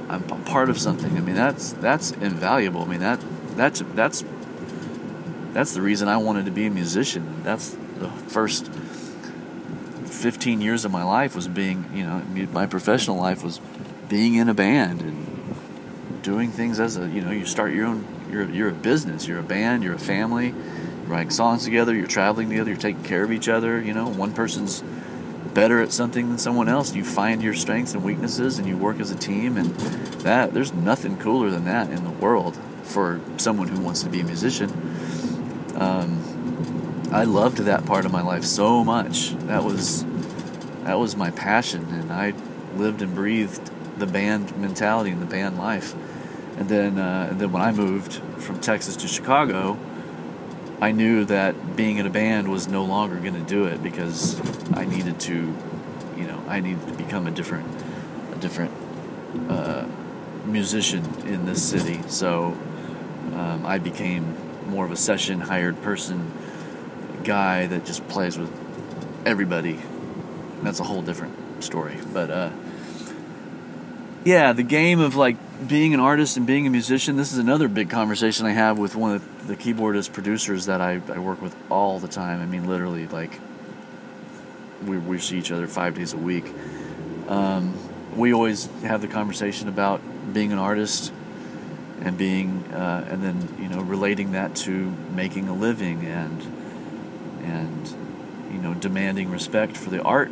I'm 0.09 0.23
part 0.45 0.69
of 0.69 0.77
something. 0.77 1.17
I 1.17 1.21
mean, 1.21 1.35
that's 1.35 1.73
that's 1.73 2.11
invaluable. 2.11 2.81
I 2.83 2.85
mean, 2.85 2.99
that 2.99 3.23
that's 3.55 3.81
that's 3.95 4.23
that's 5.53 5.73
the 5.73 5.81
reason 5.81 6.07
I 6.07 6.17
wanted 6.17 6.45
to 6.45 6.51
be 6.51 6.65
a 6.65 6.69
musician. 6.69 7.41
That's 7.43 7.75
the 7.97 8.09
first 8.09 8.69
15 10.05 10.61
years 10.61 10.85
of 10.85 10.91
my 10.91 11.03
life 11.03 11.35
was 11.35 11.47
being, 11.47 11.89
you 11.93 12.03
know, 12.03 12.21
my 12.51 12.65
professional 12.65 13.17
life 13.17 13.43
was 13.43 13.59
being 14.09 14.35
in 14.35 14.49
a 14.49 14.53
band 14.53 15.01
and 15.01 15.32
doing 16.23 16.51
things 16.51 16.79
as 16.79 16.97
a, 16.97 17.07
you 17.07 17.21
know, 17.21 17.31
you 17.31 17.45
start 17.45 17.73
your 17.73 17.85
own. 17.85 18.07
You're 18.31 18.49
you're 18.49 18.69
a 18.69 18.73
business. 18.73 19.27
You're 19.27 19.39
a 19.39 19.43
band. 19.43 19.83
You're 19.83 19.93
a 19.93 19.99
family. 19.99 20.47
You're 20.47 21.05
writing 21.05 21.29
songs 21.29 21.63
together. 21.65 21.93
You're 21.93 22.07
traveling 22.07 22.49
together. 22.49 22.71
You're 22.71 22.79
taking 22.79 23.03
care 23.03 23.23
of 23.23 23.31
each 23.31 23.47
other. 23.47 23.79
You 23.79 23.93
know, 23.93 24.07
one 24.07 24.33
person's 24.33 24.83
better 25.53 25.81
at 25.81 25.91
something 25.91 26.29
than 26.29 26.37
someone 26.39 26.67
else. 26.67 26.95
You 26.95 27.03
find 27.03 27.43
your 27.43 27.53
strengths 27.53 27.93
and 27.93 28.03
weaknesses, 28.03 28.57
and 28.57 28.67
you 28.67 28.77
work 28.77 28.99
as 28.99 29.11
a 29.11 29.15
team. 29.15 29.57
And 29.57 29.75
that 30.21 30.53
there's 30.53 30.73
nothing 30.73 31.17
cooler 31.17 31.51
than 31.51 31.65
that 31.65 31.91
in 31.91 32.03
the 32.03 32.09
world 32.09 32.57
for 32.83 33.21
someone 33.37 33.67
who 33.67 33.81
wants 33.81 34.01
to 34.03 34.09
be 34.09 34.21
a 34.21 34.23
musician. 34.23 34.71
Um, 35.75 37.09
I 37.11 37.25
loved 37.25 37.59
that 37.59 37.85
part 37.85 38.05
of 38.05 38.11
my 38.11 38.21
life 38.21 38.43
so 38.43 38.83
much. 38.83 39.31
That 39.45 39.63
was 39.63 40.05
that 40.83 40.99
was 40.99 41.15
my 41.15 41.31
passion, 41.31 41.85
and 41.91 42.11
I 42.11 42.33
lived 42.75 43.01
and 43.01 43.13
breathed 43.13 43.71
the 43.99 44.07
band 44.07 44.57
mentality 44.57 45.11
and 45.11 45.21
the 45.21 45.27
band 45.27 45.57
life. 45.57 45.93
And 46.63 46.69
then, 46.69 46.97
uh, 46.97 47.27
and 47.29 47.41
then 47.41 47.51
when 47.51 47.61
I 47.61 47.73
moved 47.73 48.13
from 48.41 48.61
Texas 48.61 48.95
to 48.95 49.07
Chicago, 49.09 49.77
I 50.79 50.93
knew 50.93 51.25
that 51.25 51.75
being 51.75 51.97
in 51.97 52.05
a 52.05 52.09
band 52.09 52.49
was 52.49 52.69
no 52.69 52.85
longer 52.85 53.19
going 53.19 53.33
to 53.33 53.41
do 53.41 53.65
it 53.65 53.83
because 53.83 54.39
I 54.71 54.85
needed 54.85 55.19
to, 55.19 55.33
you 56.15 56.23
know, 56.23 56.41
I 56.47 56.61
needed 56.61 56.87
to 56.87 56.93
become 56.93 57.27
a 57.27 57.31
different, 57.31 57.67
a 58.31 58.37
different 58.37 58.71
uh, 59.49 59.85
musician 60.45 61.03
in 61.25 61.45
this 61.45 61.61
city. 61.61 61.99
So 62.07 62.57
um, 63.33 63.65
I 63.65 63.77
became 63.77 64.33
more 64.69 64.85
of 64.85 64.91
a 64.93 64.95
session 64.95 65.41
hired 65.41 65.81
person 65.81 66.31
guy 67.25 67.67
that 67.67 67.83
just 67.83 68.07
plays 68.07 68.37
with 68.37 68.49
everybody. 69.25 69.81
That's 70.61 70.79
a 70.79 70.85
whole 70.85 71.01
different 71.01 71.61
story. 71.61 71.97
But 72.13 72.31
uh, 72.31 72.51
yeah, 74.25 74.53
the 74.53 74.63
game 74.63 74.99
of 74.99 75.15
like 75.15 75.37
being 75.67 75.93
an 75.93 75.99
artist 75.99 76.37
and 76.37 76.47
being 76.47 76.67
a 76.67 76.69
musician. 76.69 77.17
This 77.17 77.31
is 77.31 77.37
another 77.37 77.67
big 77.67 77.89
conversation 77.89 78.45
I 78.45 78.51
have 78.51 78.77
with 78.77 78.95
one 78.95 79.15
of 79.15 79.47
the 79.47 79.55
keyboardist 79.55 80.13
producers 80.13 80.67
that 80.67 80.81
I, 80.81 81.01
I 81.13 81.19
work 81.19 81.41
with 81.41 81.55
all 81.69 81.99
the 81.99 82.07
time. 82.07 82.41
I 82.41 82.45
mean, 82.45 82.67
literally, 82.67 83.07
like 83.07 83.39
we, 84.85 84.97
we 84.97 85.19
see 85.19 85.37
each 85.37 85.51
other 85.51 85.67
five 85.67 85.95
days 85.95 86.13
a 86.13 86.17
week. 86.17 86.51
Um, 87.27 87.77
we 88.15 88.33
always 88.33 88.67
have 88.83 89.01
the 89.01 89.07
conversation 89.07 89.67
about 89.67 90.01
being 90.33 90.51
an 90.51 90.59
artist 90.59 91.11
and 92.01 92.17
being 92.17 92.63
uh, 92.73 93.07
and 93.09 93.23
then 93.23 93.55
you 93.59 93.69
know 93.69 93.81
relating 93.81 94.33
that 94.33 94.55
to 94.55 94.91
making 95.15 95.47
a 95.47 95.53
living 95.53 96.05
and 96.05 96.41
and 97.43 97.87
you 98.51 98.59
know 98.59 98.73
demanding 98.73 99.31
respect 99.31 99.77
for 99.77 99.89
the 99.89 100.01
art 100.01 100.31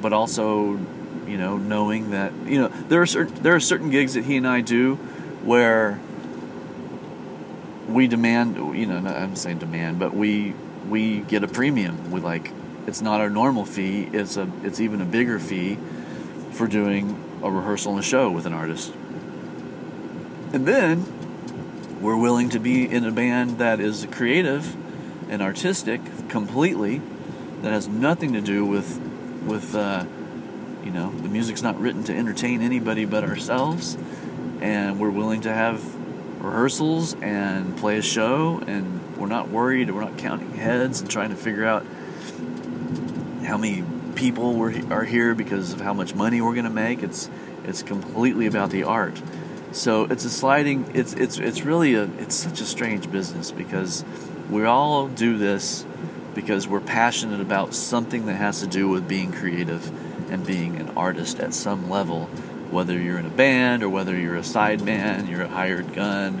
but 0.00 0.12
also 0.12 0.78
you 1.26 1.36
know 1.36 1.56
knowing 1.56 2.10
that 2.10 2.32
you 2.46 2.60
know 2.60 2.68
there 2.68 3.00
are 3.02 3.06
certain 3.06 3.42
there 3.42 3.54
are 3.54 3.60
certain 3.60 3.90
gigs 3.90 4.14
that 4.14 4.24
he 4.24 4.36
and 4.36 4.46
I 4.46 4.60
do 4.60 4.96
where 5.44 6.00
we 7.88 8.06
demand 8.06 8.56
you 8.56 8.86
know 8.86 8.96
I'm 8.96 9.36
saying 9.36 9.58
demand 9.58 9.98
but 9.98 10.14
we 10.14 10.54
we 10.88 11.20
get 11.20 11.44
a 11.44 11.48
premium. 11.48 12.10
We 12.10 12.20
like 12.20 12.52
it's 12.86 13.00
not 13.00 13.20
our 13.20 13.30
normal 13.30 13.64
fee. 13.64 14.08
It's 14.12 14.36
a 14.36 14.50
it's 14.62 14.80
even 14.80 15.00
a 15.00 15.04
bigger 15.04 15.38
fee 15.38 15.78
for 16.52 16.66
doing 16.66 17.40
a 17.42 17.50
rehearsal 17.50 17.92
and 17.92 18.00
a 18.00 18.02
show 18.02 18.30
with 18.30 18.46
an 18.46 18.52
artist. 18.52 18.92
And 20.52 20.66
then 20.66 22.00
we're 22.00 22.16
willing 22.16 22.50
to 22.50 22.58
be 22.58 22.88
in 22.88 23.04
a 23.04 23.12
band 23.12 23.58
that 23.58 23.80
is 23.80 24.06
creative 24.10 24.76
and 25.30 25.40
artistic 25.40 26.00
completely, 26.28 27.00
that 27.62 27.72
has 27.72 27.88
nothing 27.88 28.32
to 28.32 28.40
do 28.40 28.66
with 28.66 29.00
with 29.46 29.74
uh, 29.74 30.04
you 30.84 30.90
know 30.90 31.10
the 31.10 31.28
music's 31.28 31.62
not 31.62 31.80
written 31.80 32.04
to 32.04 32.16
entertain 32.16 32.62
anybody 32.62 33.04
but 33.04 33.24
ourselves, 33.24 33.96
and 34.60 34.98
we're 35.00 35.10
willing 35.10 35.42
to 35.42 35.52
have 35.52 35.82
rehearsals 36.42 37.14
and 37.14 37.76
play 37.76 37.98
a 37.98 38.02
show, 38.02 38.62
and 38.66 39.16
we're 39.16 39.26
not 39.26 39.48
worried, 39.48 39.90
we're 39.90 40.00
not 40.00 40.18
counting 40.18 40.52
heads 40.52 41.00
and 41.00 41.10
trying 41.10 41.30
to 41.30 41.36
figure 41.36 41.64
out 41.64 41.84
how 43.44 43.56
many 43.56 43.84
people 44.14 44.60
are 44.92 45.04
here 45.04 45.34
because 45.34 45.72
of 45.72 45.80
how 45.80 45.92
much 45.92 46.14
money 46.14 46.40
we're 46.40 46.54
going 46.54 46.64
to 46.64 46.70
make. 46.70 47.02
It's 47.02 47.30
it's 47.64 47.82
completely 47.82 48.46
about 48.46 48.70
the 48.70 48.82
art 48.82 49.20
so 49.72 50.04
it's 50.04 50.24
a 50.24 50.30
sliding. 50.30 50.90
It's 50.94 51.14
it's 51.14 51.38
it's 51.38 51.62
really 51.62 51.94
a 51.94 52.04
it's 52.18 52.34
such 52.34 52.60
a 52.60 52.64
strange 52.64 53.10
business 53.10 53.50
because 53.50 54.04
we 54.50 54.64
all 54.64 55.08
do 55.08 55.38
this 55.38 55.84
because 56.34 56.68
we're 56.68 56.80
passionate 56.80 57.40
about 57.40 57.74
something 57.74 58.26
that 58.26 58.34
has 58.34 58.60
to 58.60 58.66
do 58.66 58.88
with 58.88 59.08
being 59.08 59.32
creative 59.32 59.90
and 60.32 60.46
being 60.46 60.76
an 60.76 60.88
artist 60.96 61.38
at 61.40 61.52
some 61.52 61.90
level, 61.90 62.24
whether 62.70 62.98
you're 62.98 63.18
in 63.18 63.26
a 63.26 63.30
band 63.30 63.82
or 63.82 63.90
whether 63.90 64.18
you're 64.18 64.36
a 64.36 64.42
side 64.42 64.80
man, 64.80 65.26
you're 65.26 65.42
a 65.42 65.48
hired 65.48 65.92
gun, 65.92 66.38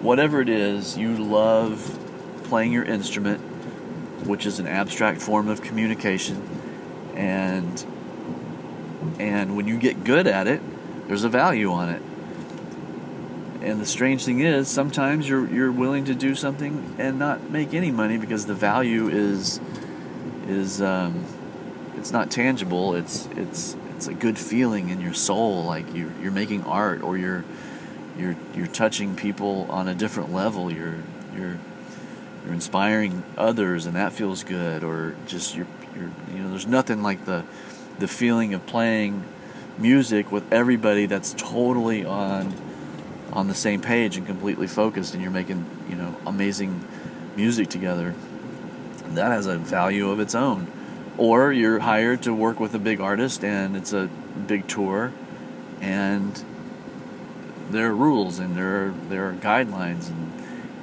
whatever 0.00 0.40
it 0.40 0.48
is, 0.48 0.96
you 0.96 1.14
love 1.18 1.98
playing 2.44 2.72
your 2.72 2.82
instrument, 2.82 3.38
which 4.26 4.46
is 4.46 4.58
an 4.58 4.66
abstract 4.66 5.20
form 5.20 5.48
of 5.48 5.60
communication, 5.60 6.42
and 7.14 7.84
and 9.18 9.54
when 9.54 9.68
you 9.68 9.78
get 9.78 10.02
good 10.02 10.26
at 10.26 10.46
it, 10.46 10.62
there's 11.06 11.24
a 11.24 11.28
value 11.28 11.70
on 11.70 11.90
it. 11.90 12.02
And 13.62 13.78
the 13.78 13.86
strange 13.86 14.24
thing 14.24 14.40
is, 14.40 14.66
sometimes 14.66 15.28
you're 15.28 15.46
you're 15.46 15.70
willing 15.70 16.06
to 16.06 16.14
do 16.14 16.34
something 16.34 16.96
and 16.98 17.18
not 17.18 17.50
make 17.50 17.74
any 17.74 17.90
money 17.90 18.16
because 18.16 18.46
the 18.46 18.54
value 18.54 19.08
is 19.08 19.60
is 20.48 20.80
um, 20.80 21.26
it's 21.96 22.12
not 22.12 22.30
tangible. 22.30 22.94
It's 22.94 23.26
it's 23.36 23.76
it's 23.96 24.06
a 24.06 24.14
good 24.14 24.38
feeling 24.38 24.88
in 24.88 25.00
your 25.00 25.14
soul, 25.14 25.64
like 25.64 25.94
you 25.94 26.12
you're 26.22 26.32
making 26.32 26.64
art 26.64 27.02
or 27.02 27.16
you're 27.16 27.44
you're 28.16 28.36
you're 28.54 28.66
touching 28.66 29.16
people 29.16 29.66
on 29.70 29.88
a 29.88 29.94
different 29.94 30.32
level. 30.32 30.72
You're 30.72 30.98
you're 31.36 31.58
you're 32.44 32.54
inspiring 32.54 33.22
others, 33.36 33.86
and 33.86 33.96
that 33.96 34.12
feels 34.12 34.44
good. 34.44 34.84
Or 34.84 35.14
just 35.26 35.54
you're 35.54 35.66
you're 35.94 36.10
you 36.32 36.42
know, 36.42 36.50
there's 36.50 36.66
nothing 36.66 37.02
like 37.02 37.24
the 37.24 37.44
the 37.98 38.08
feeling 38.08 38.54
of 38.54 38.66
playing 38.66 39.24
music 39.78 40.32
with 40.32 40.52
everybody 40.52 41.06
that's 41.06 41.34
totally 41.34 42.04
on 42.04 42.54
on 43.32 43.46
the 43.48 43.54
same 43.54 43.80
page 43.80 44.16
and 44.16 44.26
completely 44.26 44.66
focused 44.66 45.14
and 45.14 45.22
you're 45.22 45.30
making 45.30 45.64
you 45.88 45.94
know 45.94 46.14
amazing 46.26 46.84
music 47.36 47.68
together 47.68 48.14
that 49.10 49.30
has 49.30 49.46
a 49.46 49.56
value 49.56 50.10
of 50.10 50.18
its 50.18 50.34
own 50.34 50.66
or 51.20 51.52
you're 51.52 51.78
hired 51.78 52.22
to 52.22 52.34
work 52.34 52.58
with 52.58 52.74
a 52.74 52.78
big 52.78 53.00
artist 53.00 53.44
and 53.44 53.76
it's 53.76 53.92
a 53.92 54.08
big 54.46 54.66
tour 54.66 55.12
and 55.80 56.42
there 57.70 57.90
are 57.90 57.94
rules 57.94 58.38
and 58.38 58.56
there 58.56 58.86
are 58.86 58.94
there 59.08 59.28
are 59.28 59.34
guidelines 59.34 60.08
and, 60.08 60.32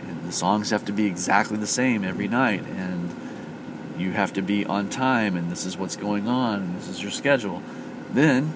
and 0.08 0.28
the 0.28 0.32
songs 0.32 0.70
have 0.70 0.86
to 0.86 0.94
be 0.94 1.06
exactly 1.06 1.58
the 1.58 1.68
same 1.68 2.06
every 2.06 2.28
night 2.28 2.64
and 2.68 3.14
you 3.98 4.12
have 4.12 4.32
to 4.32 4.42
be 4.42 4.66
on 4.66 4.88
time 4.88 5.36
and 5.36 5.52
this 5.52 5.66
is 5.66 5.76
what's 5.76 5.96
going 5.96 6.28
on 6.28 6.62
and 6.62 6.78
this 6.78 6.88
is 6.88 7.02
your 7.02 7.12
schedule 7.12 7.62
then 8.14 8.56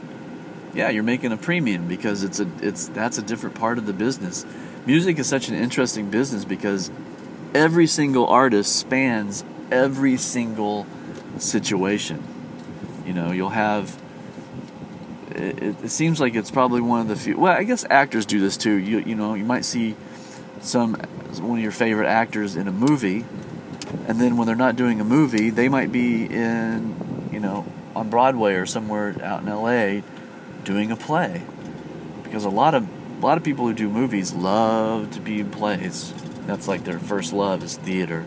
yeah, 0.74 0.90
you're 0.90 1.04
making 1.04 1.32
a 1.32 1.38
premium 1.38 1.88
because 1.88 2.24
it's 2.24 2.40
a 2.40 2.48
it's 2.62 2.88
that's 2.90 3.18
a 3.18 3.22
different 3.22 3.56
part 3.56 3.78
of 3.78 3.86
the 3.86 3.94
business. 3.94 4.46
Music 4.86 5.20
is 5.20 5.28
such 5.28 5.50
an 5.50 5.56
interesting 5.56 6.10
business 6.10 6.46
because 6.46 6.90
every 7.54 7.88
single 7.88 8.26
artist 8.28 8.76
spans 8.76 9.44
every 9.72 10.18
single 10.18 10.86
situation. 11.38 12.24
You 13.06 13.14
know, 13.14 13.32
you'll 13.32 13.50
have. 13.50 14.00
It, 15.32 15.84
it, 15.84 15.90
seems 15.90 16.20
like 16.20 16.36
it's 16.36 16.52
probably 16.52 16.82
one 16.82 17.02
of 17.02 17.08
the 17.08 17.16
few. 17.16 17.38
Well, 17.38 17.54
I 17.54 17.64
guess 17.64 17.86
actors 17.90 18.26
do 18.26 18.40
this 18.40 18.58
too. 18.58 18.76
You 18.76 19.00
you 19.00 19.16
know, 19.16 19.34
you 19.34 19.46
might 19.46 19.66
see 19.66 19.96
some 20.62 20.96
one 21.40 21.58
of 21.58 21.64
your 21.64 21.72
favorite 21.72 22.08
actors 22.08 22.56
in 22.56 22.68
a 22.68 22.72
movie, 22.72 23.26
and 24.08 24.20
then 24.20 24.38
when 24.38 24.46
they're 24.46 24.56
not 24.56 24.76
doing 24.76 25.00
a 25.00 25.06
movie, 25.06 25.50
they 25.50 25.70
might 25.70 25.92
be 25.92 26.26
in 26.26 27.30
you 27.32 27.40
know 27.40 27.66
on 27.96 28.10
Broadway 28.10 28.56
or 28.56 28.66
somewhere 28.66 29.16
out 29.24 29.42
in 29.42 29.48
L.A. 29.48 30.04
doing 30.64 30.92
a 30.92 30.96
play, 30.96 31.42
because 32.24 32.46
a 32.46 32.50
lot 32.50 32.76
of 32.76 32.88
a 33.22 33.26
lot 33.26 33.38
of 33.38 33.44
people 33.44 33.68
who 33.68 33.74
do 33.74 33.90
movies 33.90 34.34
love 34.34 35.12
to 35.12 35.20
be 35.20 35.40
in 35.40 35.52
plays. 35.52 36.14
That's 36.48 36.68
like 36.68 36.84
their 36.84 37.00
first 37.00 37.34
love 37.34 37.64
is 37.64 37.78
theater, 37.78 38.26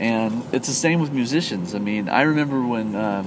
and 0.00 0.42
it's 0.52 0.68
the 0.68 0.74
same 0.74 1.00
with 1.00 1.12
musicians. 1.12 1.74
I 1.74 1.78
mean, 1.78 2.08
I 2.08 2.22
remember 2.22 2.64
when 2.66 2.94
um, 2.94 3.26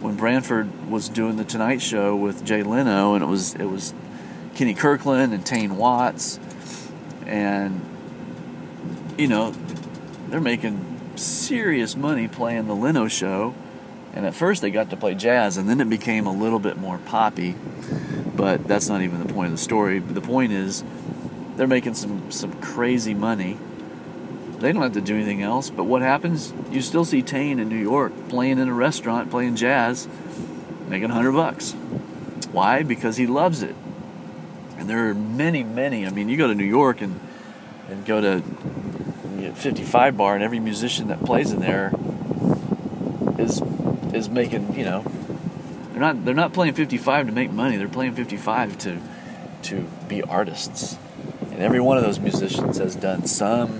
when 0.00 0.16
Branford 0.16 0.90
was 0.90 1.08
doing 1.08 1.36
the 1.36 1.44
Tonight 1.44 1.82
Show 1.82 2.16
with 2.16 2.44
Jay 2.44 2.62
Leno, 2.62 3.14
and 3.14 3.22
it 3.22 3.26
was 3.26 3.54
it 3.54 3.66
was 3.66 3.94
Kenny 4.54 4.74
Kirkland 4.74 5.32
and 5.32 5.44
Tain 5.44 5.76
Watts, 5.76 6.40
and 7.26 7.80
you 9.18 9.28
know 9.28 9.54
they're 10.28 10.40
making 10.40 11.16
serious 11.16 11.96
money 11.96 12.28
playing 12.28 12.66
the 12.66 12.74
Leno 12.74 13.08
Show. 13.08 13.54
And 14.12 14.26
at 14.26 14.34
first 14.34 14.60
they 14.60 14.70
got 14.70 14.90
to 14.90 14.96
play 14.96 15.14
jazz, 15.14 15.56
and 15.56 15.68
then 15.68 15.80
it 15.80 15.88
became 15.88 16.26
a 16.26 16.32
little 16.32 16.58
bit 16.58 16.76
more 16.76 16.98
poppy. 16.98 17.54
But 18.34 18.66
that's 18.66 18.88
not 18.88 19.02
even 19.02 19.24
the 19.24 19.32
point 19.32 19.46
of 19.46 19.52
the 19.52 19.62
story. 19.62 20.00
But 20.00 20.14
the 20.14 20.20
point 20.20 20.52
is, 20.52 20.82
they're 21.56 21.68
making 21.68 21.94
some 21.94 22.30
some 22.32 22.52
crazy 22.60 23.14
money. 23.14 23.58
They 24.60 24.72
don't 24.72 24.82
have 24.82 24.92
to 24.92 25.00
do 25.00 25.16
anything 25.16 25.42
else. 25.42 25.70
But 25.70 25.84
what 25.84 26.02
happens? 26.02 26.52
You 26.70 26.82
still 26.82 27.04
see 27.04 27.22
Tain 27.22 27.58
in 27.58 27.68
New 27.68 27.78
York 27.78 28.12
playing 28.28 28.58
in 28.58 28.68
a 28.68 28.74
restaurant, 28.74 29.30
playing 29.30 29.56
jazz, 29.56 30.06
making 30.86 31.08
hundred 31.08 31.32
bucks. 31.32 31.72
Why? 32.52 32.82
Because 32.82 33.16
he 33.16 33.26
loves 33.26 33.62
it. 33.62 33.74
And 34.76 34.88
there 34.88 35.08
are 35.08 35.14
many, 35.14 35.62
many. 35.62 36.06
I 36.06 36.10
mean, 36.10 36.28
you 36.28 36.36
go 36.36 36.46
to 36.46 36.54
New 36.54 36.64
York 36.64 37.00
and 37.00 37.18
and 37.88 38.04
go 38.06 38.20
to 38.20 38.42
55 39.54 40.16
bar, 40.16 40.34
and 40.34 40.44
every 40.44 40.60
musician 40.60 41.08
that 41.08 41.24
plays 41.24 41.52
in 41.52 41.60
there 41.60 41.92
is 43.38 43.62
is 44.12 44.28
making 44.28 44.74
you 44.74 44.84
know 44.84 45.04
they're 45.90 46.00
not 46.00 46.24
they're 46.24 46.34
not 46.34 46.52
playing 46.52 46.74
55 46.74 47.26
to 47.26 47.32
make 47.32 47.50
money. 47.50 47.76
They're 47.76 47.88
playing 47.88 48.14
55 48.14 48.78
to 48.78 48.98
to 49.62 49.86
be 50.08 50.22
artists. 50.22 50.98
And 51.50 51.60
every 51.60 51.80
one 51.80 51.96
of 51.96 52.04
those 52.04 52.18
musicians 52.18 52.78
has 52.78 52.96
done 52.96 53.26
some 53.26 53.79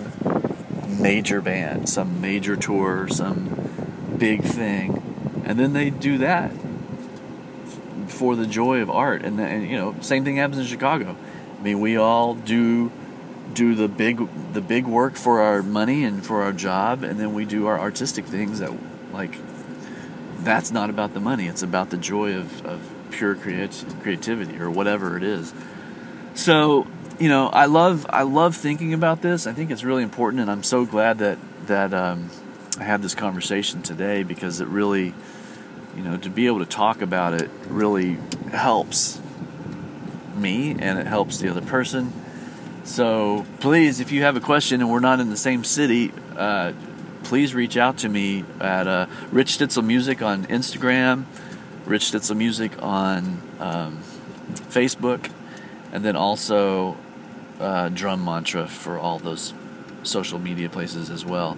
major 1.01 1.41
band, 1.41 1.89
some 1.89 2.21
major 2.21 2.57
tour, 2.57 3.09
some 3.09 4.17
big 4.19 4.43
thing, 4.43 5.43
and 5.45 5.59
then 5.59 5.73
they 5.73 5.91
do 5.91 6.19
that 6.19 6.53
for 8.07 8.37
the 8.37 8.47
joy 8.47 8.81
of 8.81 8.91
art. 8.91 9.25
And, 9.25 9.39
then, 9.39 9.69
you 9.69 9.77
know, 9.77 9.95
same 10.01 10.25
thing 10.25 10.37
happens 10.37 10.59
in 10.59 10.67
Chicago. 10.67 11.17
I 11.59 11.63
mean, 11.63 11.81
we 11.81 11.97
all 11.97 12.35
do 12.35 12.91
do 13.53 13.75
the 13.75 13.89
big 13.89 14.29
the 14.53 14.61
big 14.61 14.87
work 14.87 15.17
for 15.17 15.41
our 15.41 15.63
money 15.63 16.05
and 16.05 16.25
for 16.25 16.43
our 16.43 16.53
job, 16.53 17.03
and 17.03 17.19
then 17.19 17.35
we 17.35 17.45
do 17.45 17.67
our 17.67 17.79
artistic 17.79 18.25
things 18.25 18.61
that 18.61 18.73
like 19.13 19.37
that's 20.39 20.71
not 20.71 20.91
about 20.91 21.15
the 21.15 21.21
money. 21.21 21.47
It's 21.47 21.63
about 21.63 21.91
the 21.91 21.97
joy 21.97 22.35
of, 22.35 22.65
of 22.65 22.81
pure 23.11 23.35
creat- 23.35 23.85
creativity 24.03 24.59
or 24.59 24.71
whatever 24.71 25.17
it 25.17 25.23
is. 25.23 25.53
So, 26.35 26.87
you 27.21 27.29
know, 27.29 27.49
I 27.49 27.67
love 27.67 28.07
I 28.09 28.23
love 28.23 28.57
thinking 28.57 28.95
about 28.95 29.21
this. 29.21 29.47
I 29.47 29.53
think 29.53 29.71
it's 29.71 29.85
really 29.85 30.03
important, 30.03 30.41
and 30.41 30.51
I'm 30.51 30.63
so 30.63 30.87
glad 30.87 31.19
that 31.19 31.39
that 31.67 31.93
um, 31.93 32.31
I 32.79 32.85
had 32.85 33.03
this 33.03 33.15
conversation 33.15 33.83
today 33.83 34.23
because 34.23 34.61
it 34.61 34.69
really, 34.69 35.13
you 35.95 36.03
know, 36.03 36.17
to 36.17 36.31
be 36.31 36.47
able 36.47 36.61
to 36.61 36.67
talk 36.67 37.03
about 37.03 37.35
it 37.35 37.51
really 37.69 38.17
helps 38.51 39.21
me 40.35 40.71
and 40.71 40.99
it 40.99 41.07
helps 41.07 41.39
the 41.39 41.51
other 41.51 41.61
person. 41.61 42.11
So 42.85 43.45
please, 43.61 44.01
if 44.01 44.11
you 44.11 44.23
have 44.23 44.37
a 44.37 44.41
question 44.41 44.81
and 44.81 44.91
we're 44.91 45.01
not 45.01 45.21
in 45.21 45.29
the 45.29 45.37
same 45.37 45.63
city, 45.63 46.13
uh, 46.37 46.73
please 47.25 47.55
reach 47.55 47.77
out 47.77 47.99
to 47.99 48.09
me 48.09 48.47
at 48.59 48.87
uh, 48.87 49.07
Rich 49.31 49.59
Stitzel 49.59 49.85
Music 49.85 50.23
on 50.23 50.47
Instagram, 50.47 51.27
Rich 51.85 52.05
Stitzel 52.05 52.37
Music 52.37 52.83
on 52.83 53.43
um, 53.59 53.99
Facebook, 54.71 55.31
and 55.93 56.03
then 56.03 56.17
also 56.17 56.97
uh, 57.61 57.89
Drum 57.91 58.25
Mantra 58.25 58.67
for 58.67 58.99
all 58.99 59.19
those 59.19 59.55
social 60.03 60.39
media 60.39 60.69
places 60.69 61.11
as 61.11 61.25
well. 61.25 61.57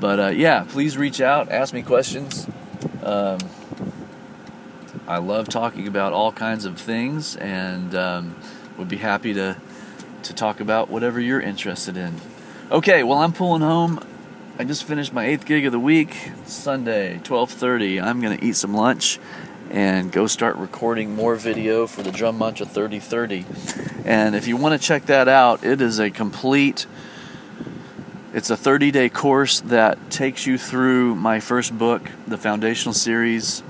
But 0.00 0.20
uh, 0.20 0.28
yeah, 0.28 0.64
please 0.68 0.96
reach 0.96 1.20
out, 1.20 1.50
ask 1.50 1.72
me 1.72 1.82
questions. 1.82 2.48
Um, 3.02 3.38
I 5.06 5.18
love 5.18 5.48
talking 5.48 5.86
about 5.86 6.12
all 6.12 6.32
kinds 6.32 6.64
of 6.64 6.78
things, 6.78 7.36
and 7.36 7.94
um, 7.94 8.36
would 8.76 8.88
be 8.88 8.96
happy 8.96 9.32
to 9.34 9.56
to 10.24 10.32
talk 10.32 10.60
about 10.60 10.88
whatever 10.88 11.20
you're 11.20 11.40
interested 11.40 11.96
in. 11.96 12.14
Okay, 12.70 13.02
well 13.02 13.18
I'm 13.18 13.32
pulling 13.32 13.62
home. 13.62 14.00
I 14.58 14.64
just 14.64 14.84
finished 14.84 15.12
my 15.12 15.24
eighth 15.24 15.46
gig 15.46 15.66
of 15.66 15.72
the 15.72 15.80
week, 15.80 16.16
Sunday, 16.46 17.20
12:30. 17.24 18.02
I'm 18.02 18.20
gonna 18.20 18.38
eat 18.42 18.56
some 18.56 18.74
lunch 18.74 19.18
and 19.72 20.12
go 20.12 20.26
start 20.26 20.56
recording 20.56 21.14
more 21.14 21.34
video 21.34 21.86
for 21.86 22.02
the 22.02 22.12
Drum 22.12 22.36
Mantra 22.36 22.66
3030. 22.66 23.46
And 24.04 24.36
if 24.36 24.46
you 24.46 24.58
want 24.58 24.78
to 24.78 24.86
check 24.86 25.06
that 25.06 25.28
out, 25.28 25.64
it 25.64 25.80
is 25.80 25.98
a 25.98 26.10
complete. 26.10 26.86
It's 28.34 28.50
a 28.50 28.56
30-day 28.56 29.08
course 29.08 29.60
that 29.60 30.10
takes 30.10 30.46
you 30.46 30.58
through 30.58 31.14
my 31.14 31.40
first 31.40 31.76
book, 31.76 32.10
the 32.26 32.36
Foundational 32.36 32.92
Series. 32.92 33.62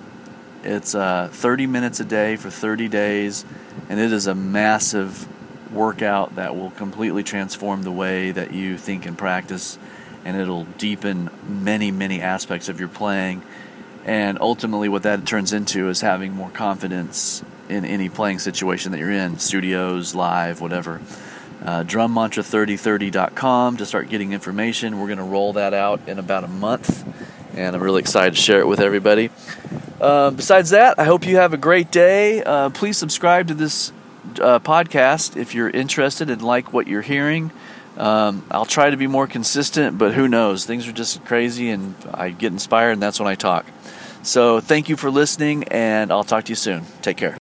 It's 0.64 0.96
uh, 0.96 1.28
30 1.30 1.68
minutes 1.68 2.00
a 2.00 2.04
day 2.04 2.34
for 2.34 2.50
30 2.50 2.88
days, 2.88 3.44
and 3.88 4.00
it 4.00 4.12
is 4.12 4.26
a 4.26 4.34
massive 4.34 5.28
workout 5.72 6.34
that 6.34 6.56
will 6.56 6.72
completely 6.72 7.22
transform 7.22 7.84
the 7.84 7.92
way 7.92 8.32
that 8.32 8.52
you 8.52 8.76
think 8.76 9.06
and 9.06 9.16
practice, 9.16 9.78
and 10.24 10.36
it'll 10.36 10.64
deepen 10.64 11.30
many, 11.46 11.92
many 11.92 12.20
aspects 12.20 12.68
of 12.68 12.80
your 12.80 12.88
playing. 12.88 13.42
And 14.04 14.38
ultimately, 14.40 14.88
what 14.88 15.04
that 15.04 15.26
turns 15.26 15.52
into 15.52 15.88
is 15.88 16.00
having 16.00 16.32
more 16.32 16.50
confidence 16.50 17.44
in 17.68 17.84
any 17.84 18.08
playing 18.08 18.40
situation 18.40 18.92
that 18.92 18.98
you're 18.98 19.10
in 19.10 19.38
studios, 19.38 20.14
live, 20.14 20.60
whatever. 20.60 21.00
Uh, 21.64 21.84
drummantra3030.com 21.84 23.76
to 23.76 23.86
start 23.86 24.08
getting 24.08 24.32
information. 24.32 24.98
We're 24.98 25.06
going 25.06 25.18
to 25.18 25.24
roll 25.24 25.52
that 25.52 25.72
out 25.72 26.00
in 26.08 26.18
about 26.18 26.42
a 26.42 26.48
month, 26.48 27.06
and 27.56 27.76
I'm 27.76 27.82
really 27.82 28.00
excited 28.00 28.34
to 28.34 28.40
share 28.40 28.58
it 28.58 28.66
with 28.66 28.80
everybody. 28.80 29.30
Uh, 30.00 30.32
besides 30.32 30.70
that, 30.70 30.98
I 30.98 31.04
hope 31.04 31.24
you 31.24 31.36
have 31.36 31.52
a 31.52 31.56
great 31.56 31.92
day. 31.92 32.42
Uh, 32.42 32.70
please 32.70 32.98
subscribe 32.98 33.46
to 33.46 33.54
this 33.54 33.92
uh, 34.40 34.58
podcast 34.58 35.36
if 35.36 35.54
you're 35.54 35.70
interested 35.70 36.30
and 36.30 36.42
like 36.42 36.72
what 36.72 36.88
you're 36.88 37.02
hearing. 37.02 37.52
Um, 37.96 38.44
I'll 38.50 38.64
try 38.64 38.90
to 38.90 38.96
be 38.96 39.06
more 39.06 39.26
consistent, 39.26 39.98
but 39.98 40.14
who 40.14 40.28
knows? 40.28 40.64
Things 40.64 40.88
are 40.88 40.92
just 40.92 41.24
crazy, 41.24 41.70
and 41.70 41.94
I 42.12 42.30
get 42.30 42.52
inspired, 42.52 42.92
and 42.92 43.02
that's 43.02 43.20
when 43.20 43.28
I 43.28 43.34
talk. 43.34 43.66
So, 44.22 44.60
thank 44.60 44.88
you 44.88 44.96
for 44.96 45.10
listening, 45.10 45.64
and 45.64 46.12
I'll 46.12 46.24
talk 46.24 46.44
to 46.44 46.52
you 46.52 46.56
soon. 46.56 46.84
Take 47.02 47.16
care. 47.16 47.41